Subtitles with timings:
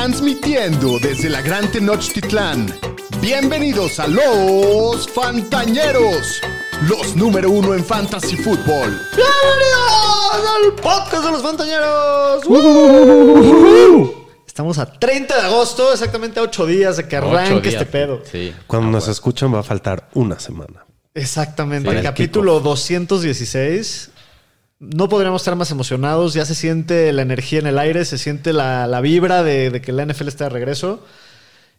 [0.00, 2.74] Transmitiendo desde la Gran Tenochtitlán.
[3.20, 6.40] Bienvenidos a los Fantañeros,
[6.88, 8.98] los número uno en Fantasy Football.
[9.14, 12.46] ¡Bienvenidos al podcast de los Fantañeros!
[12.46, 14.26] ¡Woo!
[14.46, 18.22] Estamos a 30 de agosto, exactamente a 8 días de que arranque este pedo.
[18.24, 18.54] Sí.
[18.66, 20.86] Cuando nos escuchan va a faltar una semana.
[21.12, 24.12] Exactamente, Sí, el el capítulo 216.
[24.80, 28.52] No podríamos estar más emocionados, ya se siente la energía en el aire, se siente
[28.52, 31.04] la, la vibra de, de que la NFL está de regreso.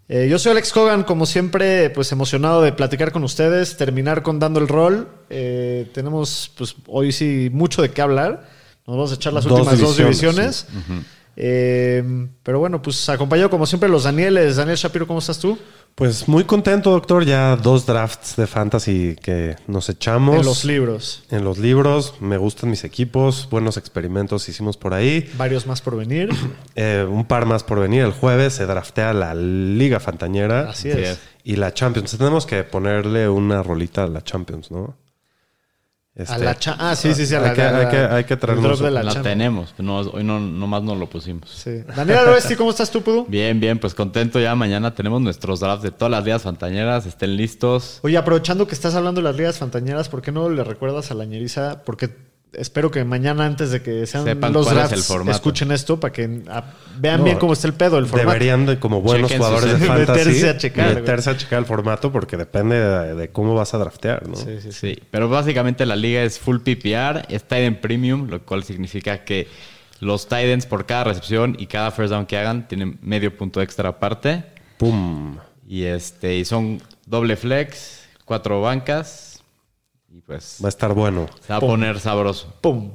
[0.07, 4.40] Eh, yo soy Alex Hogan, como siempre, pues emocionado de platicar con ustedes, terminar con
[4.40, 5.07] dando el rol.
[5.29, 8.48] Eh, tenemos, pues hoy sí, mucho de qué hablar.
[8.85, 11.05] Nos vamos a echar las Dos últimas dos divisiones, divisiones.
[11.35, 14.58] Eh, pero bueno, pues acompañado como siempre los Danieles.
[14.58, 15.57] Daniel Shapiro, ¿cómo estás tú?
[15.95, 17.26] Pues muy contento, doctor.
[17.26, 20.38] Ya dos drafts de fantasy que nos echamos.
[20.38, 21.23] En los libros.
[21.30, 22.16] En los libros.
[22.20, 23.48] Me gustan mis equipos.
[23.52, 25.30] Buenos experimentos hicimos por ahí.
[25.38, 26.30] Varios más por venir.
[26.76, 28.02] Eh, un par más por venir.
[28.02, 30.70] El jueves se draftea la Liga Fantañera.
[30.70, 31.20] Así es.
[31.43, 32.18] Y la Champions.
[32.18, 34.96] Tenemos que ponerle una rolita a la Champions, ¿no?
[36.17, 37.34] A Este, la cha- ah, sí, sí, sí.
[37.35, 39.99] a hay la- que- a la- hay que- hay que de la La tenemos, no,
[39.99, 41.49] hoy no, nomás no lo pusimos.
[41.49, 41.84] Sí.
[41.95, 43.26] Daniel Aroesti, ¿cómo estás tú, Pudu?
[43.29, 44.53] Bien, bien, pues contento ya.
[44.53, 47.05] Mañana tenemos nuestros drafts de todas las ligas fantañeras.
[47.05, 47.99] Estén listos.
[48.03, 51.13] Oye, aprovechando que estás hablando de las ligas fantañeras, ¿por qué no le recuerdas a
[51.13, 51.81] la ñeriza?
[51.85, 52.09] Porque
[52.54, 56.27] espero que mañana, antes de que sean Sepan los es drafts, escuchen esto para que
[56.27, 58.30] vean No, bien cómo está el pedo, el formato.
[58.30, 61.60] Deberían de, como buenos Chequen jugadores sus- de fantasy, Meterse a checar, meterse a checar
[61.60, 64.35] el formato porque depende de, de cómo vas a draftear, ¿no?
[64.35, 64.94] Sí, sí, sí.
[64.96, 69.24] Sí, pero básicamente la liga es full PPR, es tight end premium, lo cual significa
[69.24, 69.47] que
[70.00, 73.62] los tight ends por cada recepción y cada first down que hagan tienen medio punto
[73.62, 74.44] extra aparte.
[74.78, 75.38] ¡Pum!
[75.68, 79.31] Y este y son doble flex, cuatro bancas
[80.13, 81.28] y pues Va a estar bueno.
[81.45, 82.53] se va a poner sabroso.
[82.62, 82.91] ¡Pum!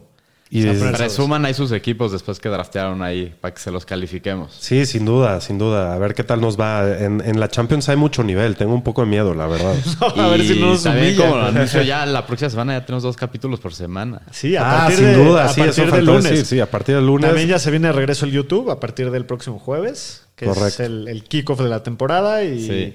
[0.49, 0.99] Y Se es- aprende.
[0.99, 4.55] Resuman ahí sus equipos después que draftearon ahí para que se los califiquemos.
[4.61, 5.93] Sí, sin duda, sin duda.
[5.93, 6.89] A ver qué tal nos va.
[6.99, 8.55] En, en la Champions hay mucho nivel.
[8.55, 9.75] Tengo un poco de miedo, la verdad.
[10.17, 13.03] a ver si no nos también como lo anuncio ya la próxima semana ya tenemos
[13.03, 14.23] dos capítulos por semana.
[14.31, 16.25] Sí, a ah, partir sin de, duda, a sí, partir eso del lunes.
[16.25, 16.47] decir.
[16.47, 17.29] Sí, a partir del lunes.
[17.29, 20.79] También ya se viene de regreso el YouTube a partir del próximo jueves, que es
[20.81, 22.45] el kickoff de la temporada.
[22.45, 22.95] Y Sí.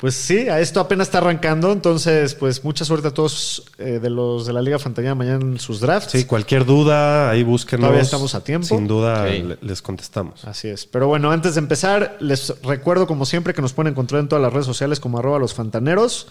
[0.00, 1.72] Pues sí, a esto apenas está arrancando.
[1.72, 5.58] Entonces, pues mucha suerte a todos eh, de los de la Liga Fantasía mañana en
[5.58, 6.12] sus drafts.
[6.12, 7.84] Sí, cualquier duda, ahí búsquenos.
[7.84, 8.66] Todavía estamos a tiempo.
[8.66, 9.26] Sin duda
[9.60, 10.44] les contestamos.
[10.46, 10.86] Así es.
[10.86, 14.42] Pero bueno, antes de empezar, les recuerdo como siempre que nos pueden encontrar en todas
[14.42, 16.28] las redes sociales como arroba los fantaneros.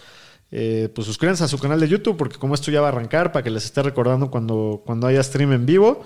[0.51, 3.31] Eh, pues suscríbanse a su canal de YouTube porque como esto ya va a arrancar
[3.31, 6.03] para que les esté recordando cuando, cuando haya stream en vivo.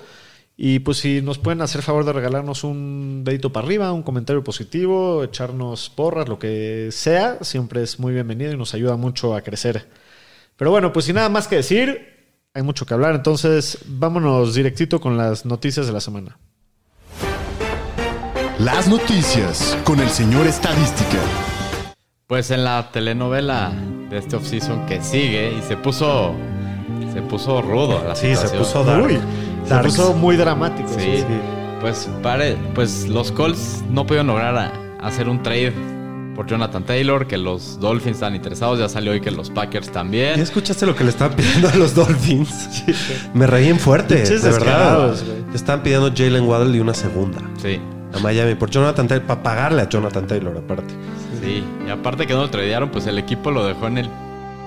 [0.55, 4.43] Y pues si nos pueden hacer favor de regalarnos un dedito para arriba, un comentario
[4.43, 9.41] positivo, echarnos porras, lo que sea, siempre es muy bienvenido y nos ayuda mucho a
[9.41, 9.89] crecer.
[10.55, 15.01] Pero bueno, pues sin nada más que decir, hay mucho que hablar, entonces vámonos directito
[15.01, 16.37] con las noticias de la semana.
[18.59, 21.17] Las noticias con el señor Estadística.
[22.27, 23.71] Pues en la telenovela
[24.09, 26.33] de este offseason que sigue y se puso
[27.11, 28.59] se puso rudo la Sí, se situación.
[28.63, 29.05] puso dark.
[29.05, 29.19] Uy,
[29.65, 30.87] se puso muy dramático.
[30.89, 31.25] Sí, Sí.
[31.81, 34.71] pues pare, pues los Colts no pudieron lograr a-
[35.05, 35.73] hacer un trade
[36.35, 39.93] por Jonathan Taylor, que los Dolphins están interesados, ya salió hoy que los Packers ¿Ya
[39.93, 40.39] también.
[40.39, 42.83] escuchaste lo que le estaban pidiendo a los Dolphins?
[43.35, 45.13] Me reí en fuerte, de verdad.
[45.49, 47.79] Le estaban pidiendo Jalen Waddle y una segunda Sí,
[48.13, 50.93] a Miami por Jonathan Taylor, para pagarle a Jonathan Taylor aparte.
[51.41, 51.63] sí.
[51.85, 54.09] Y aparte que no lo tradearon, pues el equipo lo dejó en el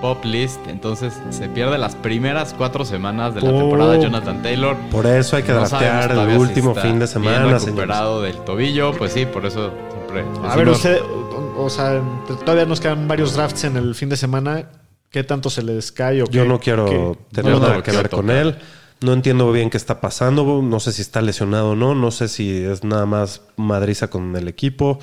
[0.01, 3.57] pop list, entonces se pierde las primeras cuatro semanas de la Oh.
[3.59, 4.75] temporada de Jonathan Taylor.
[4.91, 7.65] Por eso hay que No draftear el último fin de bien semana, señores.
[7.65, 10.23] recuperado del tobillo, pues sí, por eso siempre.
[10.47, 12.01] A ver, usted, o, o sea,
[12.45, 14.69] todavía nos quedan varios drafts en el fin de semana.
[15.09, 17.91] ¿Qué tanto se les cae o Yo qué- no quiero qué- tener no nada que
[17.91, 18.57] ver con él.
[18.99, 20.61] No entiendo bien qué está pasando.
[20.61, 21.95] No sé si está lesionado o no.
[21.95, 24.99] No sé si es nada más madriza con el equipo.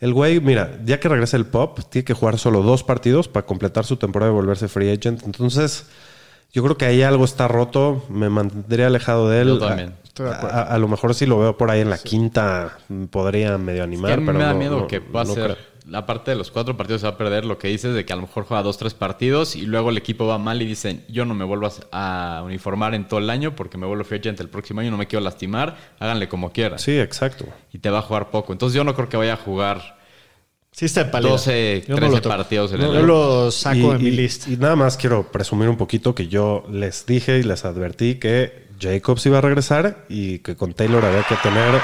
[0.00, 3.46] El güey, mira, ya que regresa el pop, tiene que jugar solo dos partidos para
[3.46, 5.24] completar su temporada y volverse free agent.
[5.24, 5.86] Entonces,
[6.52, 8.04] yo creo que ahí algo está roto.
[8.08, 9.48] Me mantendría alejado de él.
[9.48, 9.94] Yo también.
[10.04, 12.78] Estoy de A, a- a lo mejor si lo veo por ahí en la quinta,
[13.10, 14.10] podría medio Es animar.
[14.10, 15.58] que a mí pero me da no- miedo no- que pueda no ser.
[15.88, 17.44] La parte de los cuatro partidos se va a perder.
[17.44, 19.96] Lo que dices de que a lo mejor juega dos, tres partidos y luego el
[19.96, 23.56] equipo va mal y dicen: Yo no me vuelvo a, uniformar en todo el año
[23.56, 24.90] porque me vuelvo free agent el próximo año.
[24.90, 25.76] No me quiero lastimar.
[25.98, 26.78] Háganle como quieran.
[26.78, 27.46] Sí, exacto.
[27.72, 28.52] Y te va a jugar poco.
[28.52, 29.98] Entonces yo no creo que vaya a jugar
[30.70, 31.30] Sí está de pálida.
[31.30, 32.36] 12, Yo no 13 lo toco.
[32.36, 33.06] partidos en No, el Yo año.
[33.06, 34.48] lo saco de mi lista.
[34.50, 38.68] y nada más quiero presumir un poquito que yo les dije y les advertí que
[38.80, 41.80] Jacobs iba a regresar y que con Taylor había que tener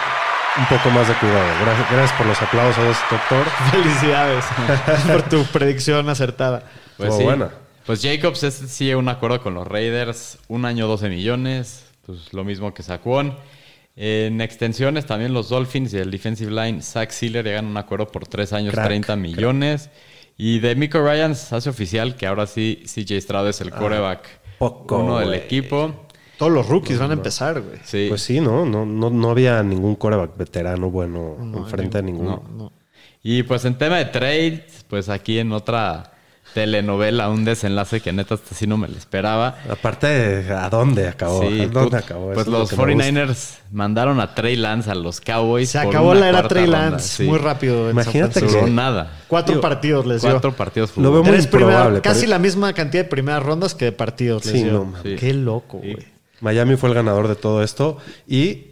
[0.56, 1.47] un poco más de cuidado.
[1.62, 3.45] Gracias, gracias por los aplausos, doctor.
[3.71, 4.45] Felicidades
[5.06, 6.65] por tu predicción acertada.
[6.97, 7.25] Pues sí.
[7.25, 7.51] buena.
[7.87, 10.39] Pues Jacobs es, sigue un acuerdo con los Raiders.
[10.49, 11.87] Un año, 12 millones.
[12.06, 13.37] Pues lo mismo que Saquon.
[13.97, 18.09] En extensiones también los Dolphins y el defensive line Zach Sealer llegan a un acuerdo
[18.09, 19.91] por tres años, Crack, 30 millones.
[20.37, 24.27] Y de Miko Ryan se hace oficial que ahora sí CJ Stroud es el quarterback
[24.59, 26.04] poco, uno del equipo.
[26.39, 27.79] Todos los rookies van a empezar, güey.
[27.85, 28.07] Sí.
[28.09, 28.65] Pues sí, ¿no?
[28.67, 32.43] No, no, no había ningún coreback veterano bueno enfrente de ninguno.
[32.57, 32.73] No.
[33.23, 36.11] Y pues en tema de trade, pues aquí en otra
[36.53, 39.57] telenovela, un desenlace que neta hasta sí no me lo esperaba.
[39.69, 41.41] Aparte, ¿a dónde acabó?
[41.43, 42.27] Sí, ¿A dónde put- acabó?
[42.33, 42.93] Pues Eso lo los que gusta.
[42.93, 45.71] 49ers mandaron a Trey Lance a los Cowboys.
[45.71, 47.23] Se por acabó una la era Trey Lance sí.
[47.25, 47.87] muy rápido.
[47.87, 48.75] en Imagínate Duró Francisco.
[48.75, 49.11] nada.
[49.27, 50.31] Cuatro partidos les dio.
[50.31, 53.75] Cuatro partidos Lo veo muy Tres primera- improbable, casi la misma cantidad de primeras rondas
[53.75, 54.73] que de partidos les Sí, dio.
[54.73, 54.95] no.
[55.03, 56.14] Qué loco, güey.
[56.44, 57.96] Miami fue el ganador de todo esto
[58.29, 58.67] y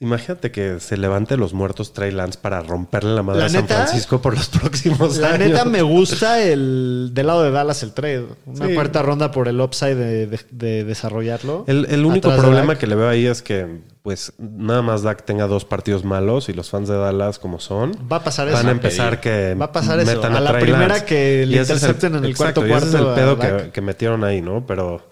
[0.00, 3.62] imagínate que se levante los muertos Trey Lance para romperle la madre La a San
[3.62, 5.48] neta- Francisco por los próximos La años.
[5.48, 8.26] neta me gusta el del lado de Dallas el trade.
[8.46, 8.74] Una Sí.
[8.74, 11.64] cuarta ronda por el upside de, de- de desarrollarlo.
[11.66, 15.48] El, el único problema que le veo ahí es que, pues, nada más Dak tenga
[15.48, 18.68] dos partidos malos y los fans de Dallas, como son, Va a pasar van eso.
[18.68, 20.22] a empezar que Va a pasar eso.
[20.24, 21.04] A la Trey primera Lance.
[21.06, 23.80] que le intercepten en el exacto, cuarto y ese es el cuarto pedo que, que
[23.80, 24.64] metieron ahí, ¿no?
[24.64, 25.02] Pero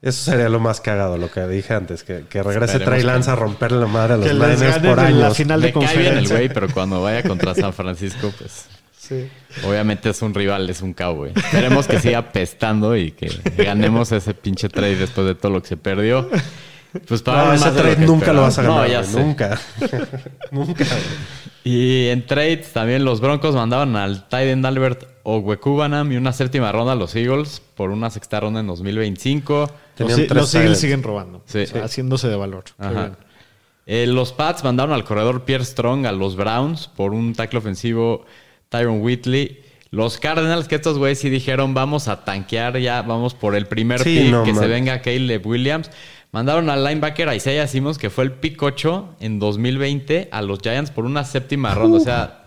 [0.00, 3.30] eso sería lo más cagado, lo que dije antes, que, que regrese Trey que Lance
[3.30, 5.36] a romperle la madre a los Niners por en la años.
[5.36, 8.66] final de Me cae bien el güey, pero cuando vaya contra San Francisco, pues
[8.98, 9.26] Sí.
[9.64, 11.32] obviamente es un rival, es un cowboy.
[11.34, 15.68] Esperemos que siga pestando y que ganemos ese pinche trade después de todo lo que
[15.68, 16.28] se perdió.
[17.06, 19.20] Pues para No, ese lo trade nunca lo vas a ganar, No, ya güey, sé.
[19.20, 19.60] nunca.
[20.50, 20.84] nunca.
[21.64, 26.92] Y en trades también los Broncos mandaban al end Albert Ogwekubanam y una séptima ronda
[26.92, 29.60] a los Eagles por una sexta ronda en 2025.
[29.60, 31.42] Los, Tenían tres los Eagles siguen robando.
[31.44, 31.58] Sí.
[31.64, 32.64] O sea, haciéndose de valor.
[33.84, 38.24] Eh, los Pats mandaron al corredor Pierre Strong a los Browns por un tackle ofensivo
[38.70, 39.62] Tyron Whitley.
[39.90, 44.00] Los Cardinals, que estos güeyes sí dijeron, vamos a tanquear ya, vamos por el primer
[44.02, 45.90] Sí, pick, no que se venga Caleb Williams.
[46.30, 50.90] Mandaron al linebacker Isaiah Simmons, que fue el pick 8 en 2020, a los Giants
[50.90, 51.96] por una séptima ronda.
[51.96, 52.44] O sea,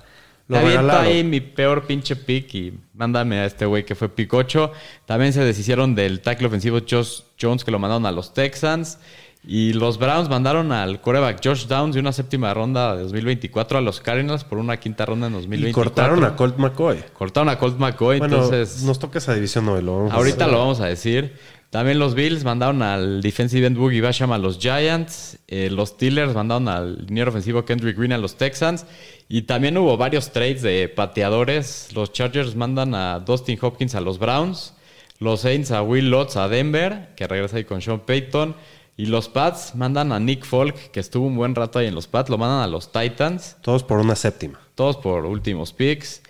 [0.48, 1.06] Lo te aviento regalaron.
[1.06, 4.72] ahí mi peor pinche pick y mándame a este güey que fue pick 8.
[5.06, 9.00] También se deshicieron del tackle ofensivo Josh Jones, que lo mandaron a los Texans.
[9.44, 13.82] Y los Browns mandaron al coreback Josh Downs de una séptima ronda de 2024 a
[13.82, 15.82] los Cardinals por una quinta ronda en 2024.
[15.82, 17.04] Y cortaron a Colt McCoy.
[17.14, 18.84] Cortaron a Colt McCoy, Bueno, entonces...
[18.84, 19.82] nos toca esa división hoy.
[19.82, 21.34] Lo vamos Ahorita lo vamos a decir.
[21.72, 25.40] También los Bills mandaron al defensive end Boogie Basham a los Giants.
[25.48, 28.86] Eh, los Steelers mandaron al liniero ofensivo Kendrick Green a los Texans.
[29.30, 31.88] Y también hubo varios trades de pateadores.
[31.96, 34.74] Los Chargers mandan a Dustin Hopkins a los Browns.
[35.20, 38.54] Los Saints a Will Lutz a Denver, que regresa ahí con Sean Payton.
[38.98, 42.08] Y los Pats mandan a Nick Folk, que estuvo un buen rato ahí en los
[42.08, 42.30] Pats.
[42.30, 43.56] Lo mandan a los Titans.
[43.62, 44.60] Todos por una séptima.
[44.76, 46.22] Todos por últimos picks.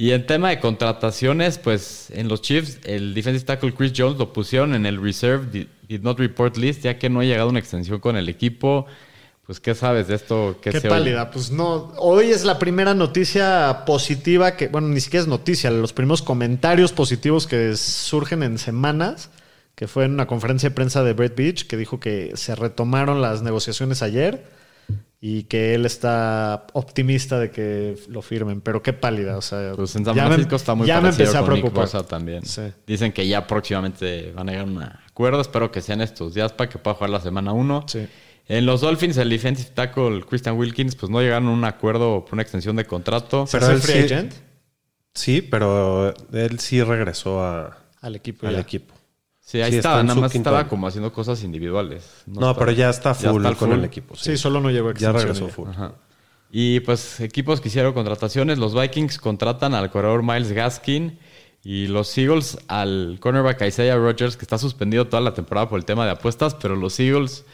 [0.00, 4.32] Y en tema de contrataciones, pues en los Chiefs, el defensive tackle Chris Jones lo
[4.32, 7.58] pusieron en el reserve did, did not report list, ya que no ha llegado una
[7.58, 8.86] extensión con el equipo.
[9.44, 10.56] Pues, ¿qué sabes de esto?
[10.62, 10.96] ¿Qué Qué se oye?
[10.96, 11.30] pálida.
[11.30, 11.92] Pues no.
[11.98, 16.92] Hoy es la primera noticia positiva que, bueno, ni siquiera es noticia, los primeros comentarios
[16.92, 19.28] positivos que surgen en semanas,
[19.74, 23.20] que fue en una conferencia de prensa de Brett Beach, que dijo que se retomaron
[23.20, 24.59] las negociaciones ayer
[25.22, 28.60] y que él está optimista de que lo firmen.
[28.62, 29.36] Pero qué pálida.
[29.36, 31.44] O sea, Pues en San ya me- Francisco está muy Ya me parecido empecé a
[31.46, 31.84] preocupar.
[31.84, 32.44] Bosa también.
[32.46, 32.62] Sí.
[32.86, 35.40] Dicen que ya próximamente van a llegar a un acuerdo.
[35.42, 37.84] Espero que sean estos días para que pueda jugar la semana 1.
[37.86, 38.06] Sí.
[38.48, 42.32] En los Dolphins, el defensive tackle Christian Wilkins, pues no llegaron a un acuerdo por
[42.34, 43.46] una extensión de contrato.
[43.46, 44.32] ¿Se Pero él free sí- agent
[45.14, 48.46] Sí, pero él sí regresó a- al equipo.
[48.46, 48.60] al ya.
[48.60, 48.94] equipo.
[49.50, 52.04] Sí, ahí Sí, estaba, nada más estaba como haciendo cosas individuales.
[52.26, 53.78] No, está- pero ya está ya full está con full.
[53.78, 54.14] el equipo.
[54.14, 55.68] Sí, solo no llegó a ya regresó full.
[55.70, 55.94] Ajá.
[56.52, 61.18] Y pues equipos que hicieron contrataciones, los Vikings contratan al corredor Miles Gaskin
[61.64, 65.84] y los Eagles al cornerback Isaiah Rogers, que está suspendido toda la temporada por el
[65.84, 67.44] tema de apuestas, pero los Eagles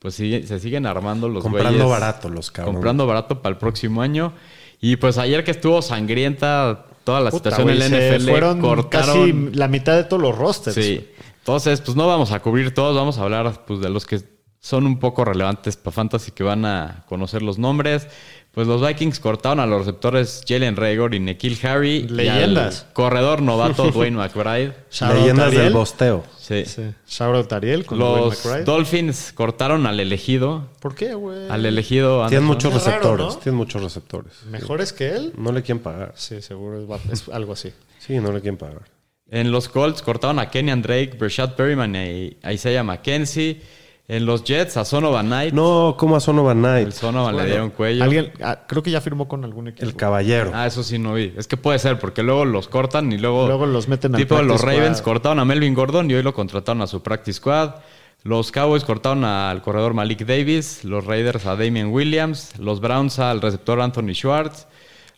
[0.00, 2.74] pues sigue- se siguen armando los Comprando güeyes, barato los cabrones.
[2.76, 4.32] Comprando barato para el próximo año.
[4.80, 7.86] Y pues ayer que estuvo sangrienta toda la Puta, situación en la
[8.18, 9.16] NFL, fueron cortaron...
[9.50, 10.74] casi la mitad de todos los rosters.
[10.74, 11.08] Sí.
[11.44, 14.22] Entonces, pues no vamos a cubrir todos, vamos a hablar pues, de los que
[14.60, 18.08] son un poco relevantes para Fantasy que van a conocer los nombres.
[18.52, 22.08] Pues los Vikings cortaron a los receptores Jalen Rager y Nikhil Harry.
[22.08, 22.74] Leyendas.
[22.74, 24.72] Y al corredor novato Dwayne McBride.
[25.12, 26.24] Leyendas del bosteo.
[26.38, 26.64] Sí.
[26.64, 26.94] Sí.
[27.06, 28.64] Shout out Ariel con Dwayne Los McBride.
[28.64, 30.70] Dolphins cortaron al elegido.
[30.80, 31.50] ¿Por qué, güey?
[31.50, 32.26] Al elegido.
[32.28, 33.26] Tienen muchos raro, receptores.
[33.26, 33.36] ¿no?
[33.36, 34.32] Tienen muchos receptores.
[34.46, 35.34] ¿Mejores que él?
[35.36, 36.14] No le quieren pagar.
[36.16, 37.70] Sí, seguro es, es algo así.
[37.98, 38.93] Sí, no le quieren pagar.
[39.34, 43.60] En los Colts cortaron a Kenyan Drake, Brashad Perryman y a Isaiah McKenzie.
[44.06, 45.52] En los Jets a Sonovan Knight.
[45.52, 46.86] No, ¿cómo a Sonovan Knight?
[46.86, 48.04] El Sonovan le dieron cuello.
[48.04, 49.84] Alguien, ah, creo que ya firmó con algún equipo.
[49.84, 50.52] El caballero.
[50.54, 51.32] Ah, eso sí no vi.
[51.36, 53.48] Es que puede ser, porque luego los cortan y luego.
[53.48, 55.14] Luego los meten al Tipo los Ravens squad.
[55.14, 57.76] cortaron a Melvin Gordon y hoy lo contrataron a su practice squad.
[58.22, 63.40] Los Cowboys cortaron al corredor Malik Davis, los Raiders a Damian Williams, los Browns al
[63.40, 64.68] receptor Anthony Schwartz,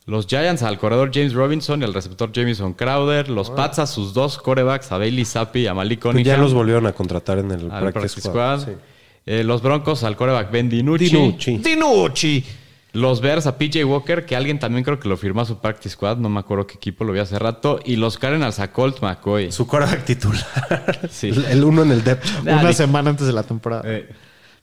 [0.06, 4.14] los Giants al corredor James Robinson y al receptor Jamison Crowder, los Pats a sus
[4.14, 6.36] dos corebacks, a Bailey Zappi y a Malik Pues Cunningham.
[6.36, 8.60] ya los volvieron a contratar en el practice, practice squad.
[8.60, 8.75] squad.
[8.75, 8.80] Sí.
[9.26, 11.06] Eh, los Broncos al coreback Ben DiNucci.
[11.06, 11.58] Dinucci.
[11.58, 12.44] Dinucci.
[12.92, 15.90] Los Bears a PJ Walker, que alguien también creo que lo firmó a su practice
[15.90, 17.78] squad, no me acuerdo qué equipo lo vi hace rato.
[17.84, 19.52] Y los Cardinals a Colt McCoy.
[19.52, 21.00] Su coreback titular.
[21.10, 21.30] Sí.
[21.50, 22.25] El, uno en el depth.
[22.42, 23.82] Una semana antes de la temporada.
[23.84, 24.08] Eh,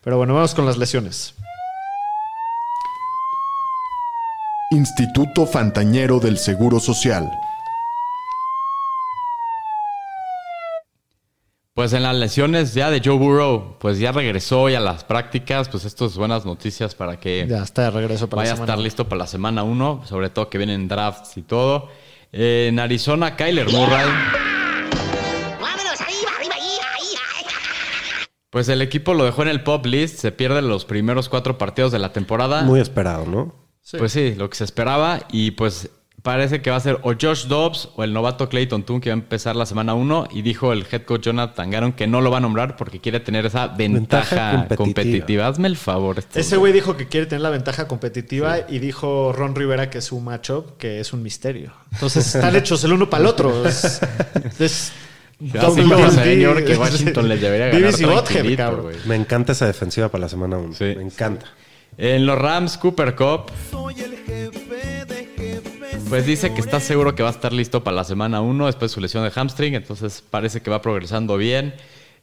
[0.03, 1.35] Pero bueno, vamos con las lesiones.
[4.73, 7.29] Instituto Fantañero del Seguro Social.
[11.75, 15.69] Pues en las lesiones ya de Joe Burrow, pues ya regresó y a las prácticas,
[15.69, 18.63] pues esto es buenas noticias para que Ya está de regreso para vaya la a
[18.63, 21.89] estar listo para la semana 1, sobre todo que vienen drafts y todo.
[22.31, 24.09] Eh, en Arizona, Kyler Murray.
[28.49, 31.91] Pues el equipo lo dejó en el pop list, se pierde los primeros cuatro partidos
[31.91, 32.63] de la temporada.
[32.63, 33.62] Muy esperado, ¿no?
[33.97, 35.21] Pues sí, lo que se esperaba.
[35.31, 35.89] Y pues
[36.21, 39.13] parece que va a ser o Josh Dobbs o el novato Clayton Toon que va
[39.15, 40.29] a empezar la semana 1.
[40.31, 43.19] Y dijo el head coach Jonathan Garon que no lo va a nombrar porque quiere
[43.19, 44.77] tener esa ventaja, Ventaja competitiva.
[44.77, 45.47] competitiva.
[45.47, 46.17] Hazme el favor.
[46.19, 50.01] este Ese güey dijo que quiere tener la ventaja competitiva y dijo Ron Rivera que
[50.01, 51.73] su matchup, que es un misterio.
[51.91, 53.67] Entonces están hechos el uno para el otro.
[53.67, 54.01] Es,
[54.59, 54.93] es
[55.59, 57.81] Así como señor que Washington les debería ganar.
[59.05, 60.73] Me encanta esa defensiva para la semana 1.
[60.73, 60.93] Sí.
[60.95, 61.47] Me encanta.
[61.97, 63.51] En los Rams, Cooper Cup.
[66.09, 68.91] Pues dice que está seguro que va a estar listo para la semana 1 después
[68.91, 71.73] de su lesión de hamstring, entonces parece que va progresando bien.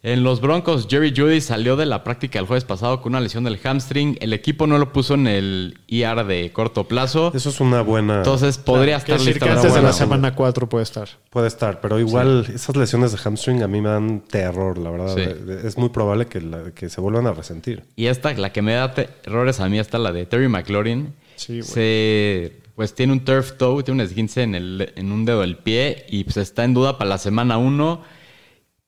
[0.02, 3.44] En los Broncos, Jerry Judy salió de la práctica el jueves pasado con una lesión
[3.44, 4.16] del hamstring.
[4.22, 7.30] El equipo no lo puso en el IR de corto plazo.
[7.34, 8.16] Eso es una buena.
[8.18, 11.08] Entonces podría Quiere estar listo antes de la semana semana 4 puede estar.
[11.28, 15.14] Puede estar, pero igual esas lesiones de hamstring a mí me dan terror, la verdad.
[15.14, 15.20] Sí.
[15.44, 17.82] De- Es muy probable que, la- que se vuelvan a resentir.
[17.94, 21.12] Y esta, la que me da errores a mí, está la de Terry McLaurin.
[21.36, 21.62] Sí, güey.
[21.62, 25.58] Se, pues tiene un turf toe, tiene un esguince en, el, en un dedo del
[25.58, 28.18] pie y pues está en duda para la semana 1.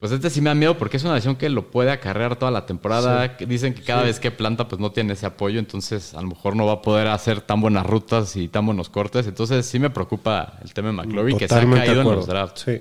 [0.03, 2.51] Pues este sí me da miedo porque es una lesión que lo puede acarrear toda
[2.51, 3.37] la temporada.
[3.37, 6.27] Que Dicen que cada vez que planta pues no tiene ese apoyo, entonces a lo
[6.27, 9.29] mejor no va a poder hacer tan buenas rutas y tan buenos cortes.
[9.29, 12.63] Entonces sí me preocupa el tema de McLaurin que se ha caído en los drafts.
[12.63, 12.81] Sí.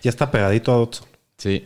[0.00, 1.06] Ya está pegadito a Dodson.
[1.36, 1.62] Sí.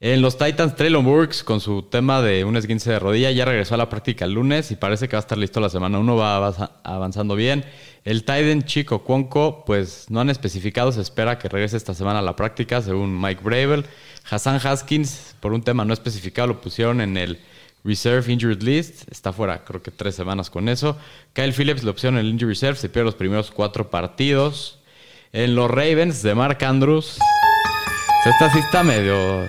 [0.00, 3.74] En los Titans, Traylon Burks, con su tema de un esguince de rodilla, ya regresó
[3.74, 6.14] a la práctica el lunes y parece que va a estar listo la semana 1,
[6.16, 7.64] va avanza- avanzando bien.
[8.04, 12.22] El Titan Chico Cuonco, pues no han especificado, se espera que regrese esta semana a
[12.22, 13.86] la práctica, según Mike Bravel.
[14.30, 17.40] Hassan Haskins, por un tema no especificado, lo pusieron en el
[17.82, 20.96] Reserve Injured List, está fuera creo que tres semanas con eso.
[21.32, 24.78] Kyle Phillips, la opción en el Injury Reserve, se pierde los primeros cuatro partidos.
[25.32, 27.18] En los Ravens, de Mark Andrews,
[28.24, 29.44] esta sí está medio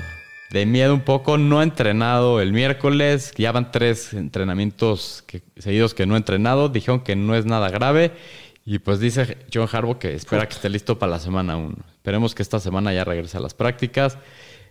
[0.52, 1.38] de miedo un poco.
[1.38, 3.34] No ha entrenado el miércoles.
[3.38, 5.24] Ya van tres entrenamientos
[5.58, 6.70] seguidos que no ha entrenado.
[6.70, 8.14] Dijeron que no es nada grave.
[8.66, 11.76] Y pues dice John Harbaugh que espera que esté listo para la semana 1.
[11.94, 14.18] Esperemos que esta semana ya regrese a las prácticas.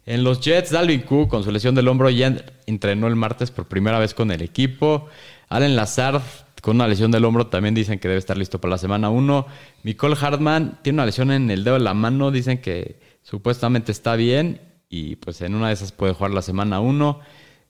[0.07, 2.35] En los Jets, Dalvin Cook con su lesión del hombro ya
[2.67, 5.09] entrenó el martes por primera vez con el equipo.
[5.49, 6.23] Allen Lazard
[6.63, 9.47] con una lesión del hombro también dicen que debe estar listo para la semana 1.
[9.83, 12.31] Nicole Hartman tiene una lesión en el dedo de la mano.
[12.31, 16.81] Dicen que supuestamente está bien y pues en una de esas puede jugar la semana
[16.81, 17.21] 1.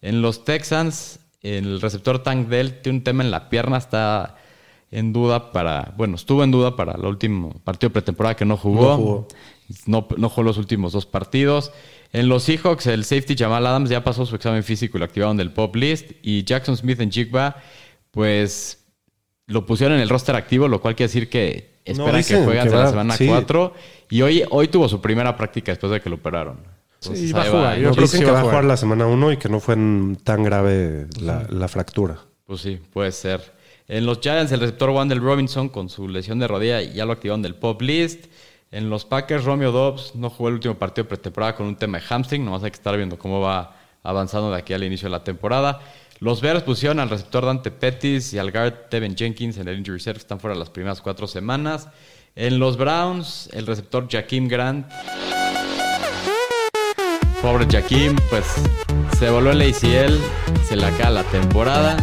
[0.01, 4.37] En los Texans, el receptor Tank Dell tiene un tema en la pierna, está
[4.91, 8.91] en duda para, bueno, estuvo en duda para el último partido pretemporada que no jugó.
[8.91, 9.29] No jugó.
[9.87, 11.73] No, no jugó los últimos dos partidos.
[12.13, 15.37] En los Seahawks, el safety Jamal Adams ya pasó su examen físico y lo activaron
[15.37, 16.13] del pop list.
[16.23, 17.57] Y Jackson Smith en Jigba,
[18.11, 18.87] pues
[19.47, 22.77] lo pusieron en el roster activo, lo cual quiere decir que esperan que juegue hasta
[22.77, 23.27] la semana sí.
[23.27, 23.75] 4.
[24.11, 26.78] Y hoy, hoy tuvo su primera práctica después de que lo operaron.
[27.03, 27.77] Entonces, va a jugar.
[27.79, 28.65] Yo creo que Dicen sí que va a jugar.
[28.65, 29.77] la semana 1 y que no fue
[30.25, 32.19] tan grave la, la fractura.
[32.47, 33.57] Pues sí, puede ser.
[33.87, 37.41] En los Giants, el receptor Wandel Robinson con su lesión de rodilla ya lo activaron
[37.43, 38.27] del pop list.
[38.71, 42.05] En los Packers, Romeo Dobbs no jugó el último partido pretemporada con un tema de
[42.05, 42.45] hamstring.
[42.45, 45.81] Nomás hay que estar viendo cómo va avanzando de aquí al inicio de la temporada.
[46.21, 49.99] Los Bears pusieron al receptor Dante Pettis y al guard Tevin Jenkins en el injury
[49.99, 50.19] reserve.
[50.19, 51.89] Están fuera las primeras cuatro semanas.
[52.35, 54.87] En los Browns, el receptor Jaquim Grant.
[57.43, 58.45] Pobre Jaquim, pues
[59.17, 60.19] se volvió el ACL,
[60.65, 61.97] se le acaba la temporada.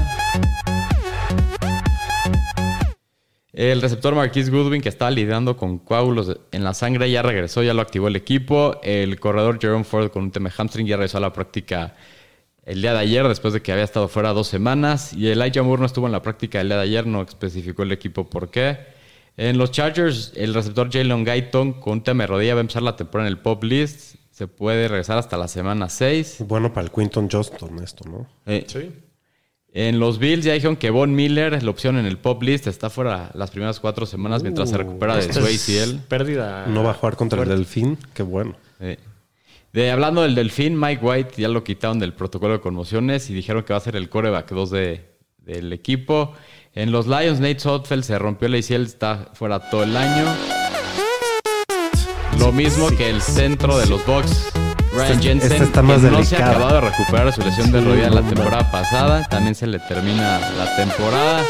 [3.52, 7.74] El receptor Marquis Goodwin, que estaba lidiando con coágulos en la sangre, ya regresó, ya
[7.74, 8.80] lo activó el equipo.
[8.82, 11.96] El corredor Jerome Ford con un tema hamstring ya regresó a la práctica
[12.64, 15.14] el día de ayer, después de que había estado fuera dos semanas.
[15.14, 17.92] Y Elijah Moore no estuvo en la práctica el día de ayer, no especificó el
[17.92, 18.78] equipo por qué.
[19.38, 22.84] En los Chargers, el receptor Jalen Guyton con un tema de rodilla va a empezar
[22.84, 24.16] la temporada en el pop list.
[24.36, 26.40] Se puede regresar hasta la semana 6.
[26.46, 28.28] Bueno para el Quinton Johnston esto, ¿no?
[28.46, 28.92] Eh, Sí.
[29.72, 32.90] En los Bills ya dijeron que Von Miller, la opción en el pop list, está
[32.90, 36.00] fuera las primeras cuatro semanas mientras se recupera de Esta su es ACL.
[36.10, 36.66] Pérdida.
[36.68, 37.54] No va a jugar contra fuerte.
[37.54, 38.58] el Delfín, qué bueno.
[38.82, 38.98] Eh,
[39.72, 43.64] De, hablando del Delfín, Mike White ya lo quitaron del protocolo de conmociones y dijeron
[43.64, 45.06] que va a ser el coreback 2 de,
[45.38, 46.34] del equipo.
[46.74, 50.26] En los Lions, Nate Sotfeld se rompió el ACL, está fuera todo el año.
[52.40, 54.52] Lo mismo que el centro de los Bucks,
[54.94, 57.72] Ryan Este- Jensen, este está más que no se ha acabado de recuperar su lesión
[57.72, 59.28] de rodilla la temporada pasada.
[59.28, 61.44] También se le termina la temporada.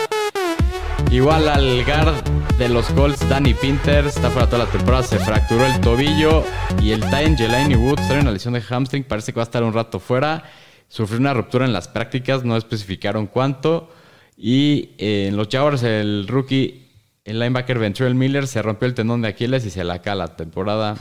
[1.12, 2.16] Igual al guard
[2.58, 6.44] de los Colts, Danny Pinter, está fuera toda la temporada, se fracturó el tobillo.
[6.82, 9.64] Y el Titan Jelani Woods trae una lesión de hamstring, parece que va a estar
[9.64, 10.44] un rato fuera.
[10.88, 13.90] Sufrió una ruptura en las prácticas, no especificaron cuánto.
[14.38, 16.85] Y eh, en los Jaguars, el rookie,
[17.26, 20.36] el linebacker Ventrell Miller, se rompió el tendón de Aquiles y se la cae la
[20.36, 20.96] temporada.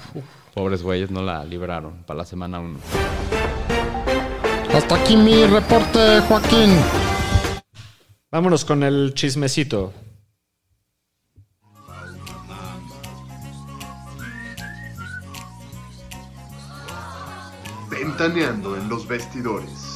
[0.54, 2.78] Pobres güeyes, no la libraron para la semana 1.
[4.74, 6.70] Hasta aquí mi reporte, Joaquín.
[8.30, 9.92] Vámonos con el chismecito.
[17.90, 19.93] Ventaneando en los vestidores.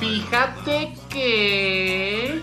[0.00, 2.42] Fíjate que...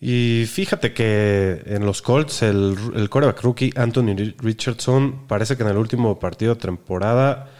[0.00, 5.76] Y fíjate que en los Colts el, el rookie Anthony Richardson parece que en el
[5.76, 7.50] último partido de temporada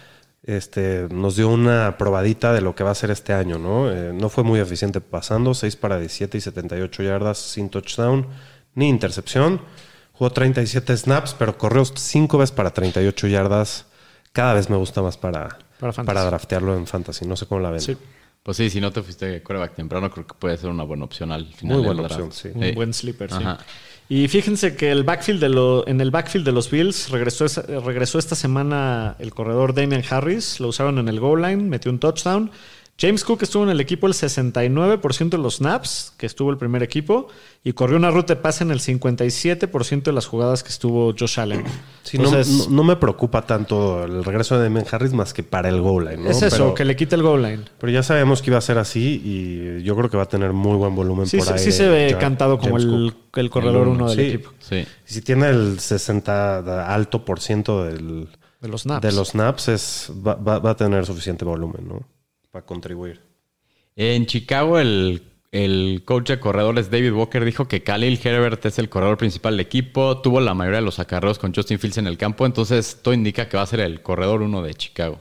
[0.42, 3.90] este, nos dio una probadita de lo que va a ser este año, ¿no?
[3.90, 8.26] Eh, no fue muy eficiente pasando, 6 para 17 y 78 yardas sin touchdown
[8.74, 9.60] ni intercepción.
[10.12, 13.86] Jugó 37 snaps, pero corrió 5 veces para 38 yardas.
[14.32, 17.26] Cada vez me gusta más para, Para para, draftearlo en fantasy.
[17.26, 17.80] No sé cómo la ven.
[17.80, 17.96] Sí.
[18.42, 21.32] Pues sí, si no te fuiste coreback temprano, creo que puede ser una buena opción
[21.32, 21.76] al final.
[21.78, 22.24] Muy del buena draft.
[22.24, 22.58] opción, sí.
[22.68, 23.36] Un buen sleeper, sí.
[23.40, 23.58] Ajá.
[24.06, 27.62] Y fíjense que el backfield de lo- en el backfield de los Bills regresó, esa-
[27.62, 30.60] regresó esta semana el corredor Damian Harris.
[30.60, 32.50] Lo usaron en el goal line, metió un touchdown.
[32.96, 36.82] James Cook estuvo en el equipo el 69% de los snaps, que estuvo el primer
[36.84, 37.26] equipo,
[37.64, 41.40] y corrió una ruta de pase en el 57% de las jugadas que estuvo Josh
[41.40, 41.64] Allen.
[42.04, 45.42] Sí, no, Entonces, no- no me preocupa tanto el regreso de Damien Harris más que
[45.42, 46.18] para el goal line.
[46.22, 46.30] ¿no?
[46.30, 47.64] es eso, Pero- que le quite el goal line.
[47.80, 50.52] Pero ya sabemos que iba a ser así y yo creo que va a tener
[50.52, 51.58] muy buen volumen Sí, por sí, ahí.
[51.58, 53.12] sí se ve cantado como el,
[53.50, 54.22] corredor El uno, del sí.
[54.26, 54.50] equipo.
[54.60, 54.76] Sí.
[55.08, 58.28] Y si tiene el 60 de alto por ciento del,
[58.60, 59.02] De los snaps.
[59.02, 62.13] de los snaps, es, va, va- va a tener suficiente volumen, ¿no?
[62.54, 63.20] Para contribuir.
[63.96, 68.88] En Chicago, el, el coach de corredores David Walker dijo que Khalil Herbert es el
[68.88, 70.20] corredor principal del equipo.
[70.20, 72.46] Tuvo la mayoría de los acarreos con Justin Fields en el campo.
[72.46, 75.18] Entonces, todo indica que va a ser el corredor uno de Chicago.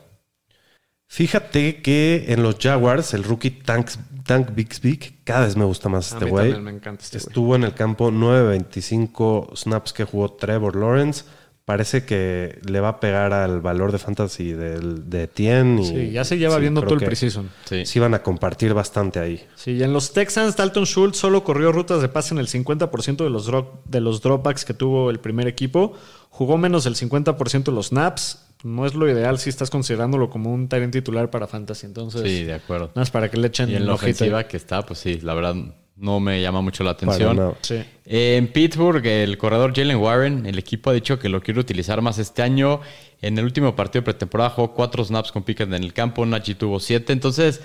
[1.08, 3.90] Fíjate que en los Jaguars, el rookie Tank,
[4.28, 6.52] Tank Bixby, cada vez me gusta más A este güey.
[6.52, 7.28] este güey.
[7.28, 11.24] Estuvo en el campo 9.25 snaps que jugó Trevor Lawrence.
[11.66, 15.82] Parece que le va a pegar al valor de fantasy del, de Etienne.
[15.82, 17.50] Y, Sí, ya se lleva sí, viendo todo el preseason.
[17.64, 17.86] Sí.
[17.86, 19.42] Sí van a compartir bastante ahí.
[19.56, 23.24] Sí, y en los Texans, Dalton Schultz solo corrió rutas de pase en el 50%
[23.24, 25.94] de los, drop, de los dropbacks que tuvo el primer equipo.
[26.30, 28.46] Jugó menos del 50% de los snaps.
[28.64, 31.86] No es lo ideal si estás considerándolo como un talent titular para fantasy.
[31.86, 32.88] Entonces, Sí, de acuerdo.
[32.88, 35.34] nada más para que le echen Y en la ofensiva que está, pues sí, la
[35.34, 35.56] verdad
[35.96, 37.56] no me llama mucho la atención.
[37.62, 37.84] Sí.
[38.06, 42.18] En Pittsburgh, el corredor Jalen Warren, el equipo ha dicho que lo quiere utilizar más
[42.20, 42.82] este año.
[43.22, 46.56] En el último partido de pretemporada jugó cuatro snaps con Pickett en el campo, Nachi
[46.56, 47.14] tuvo siete.
[47.14, 47.62] Entonces,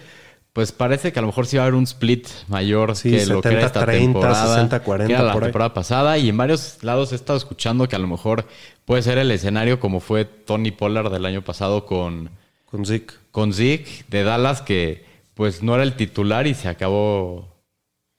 [0.52, 3.26] pues parece que a lo mejor sí va a haber un split mayor Sí, que
[3.26, 4.68] lo que era esta 70-30, temporada.
[4.82, 5.46] 60-40 que era la por ahí.
[5.46, 6.18] temporada pasada.
[6.18, 8.46] Y en varios lados he estado escuchando que a lo mejor
[8.84, 12.30] puede ser el escenario como fue Tony Pollard del año pasado con,
[12.66, 13.14] Con Zeke.
[13.30, 17.48] con Zeke de Dallas, que pues no era el titular y se acabó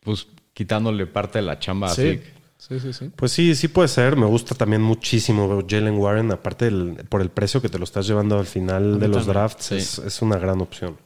[0.09, 2.01] pues quitándole parte de la chamba a Sí.
[2.01, 2.33] Zeke.
[2.57, 3.11] sí, sí, sí.
[3.15, 4.15] Pues sí, sí puede ser.
[4.17, 6.31] Me gusta también muchísimo Jalen Warren.
[6.31, 9.33] Aparte, del- por el precio que te lo estás llevando al final de los también.
[9.33, 9.75] drafts, Sí.
[9.75, 10.97] es, es una gran opción.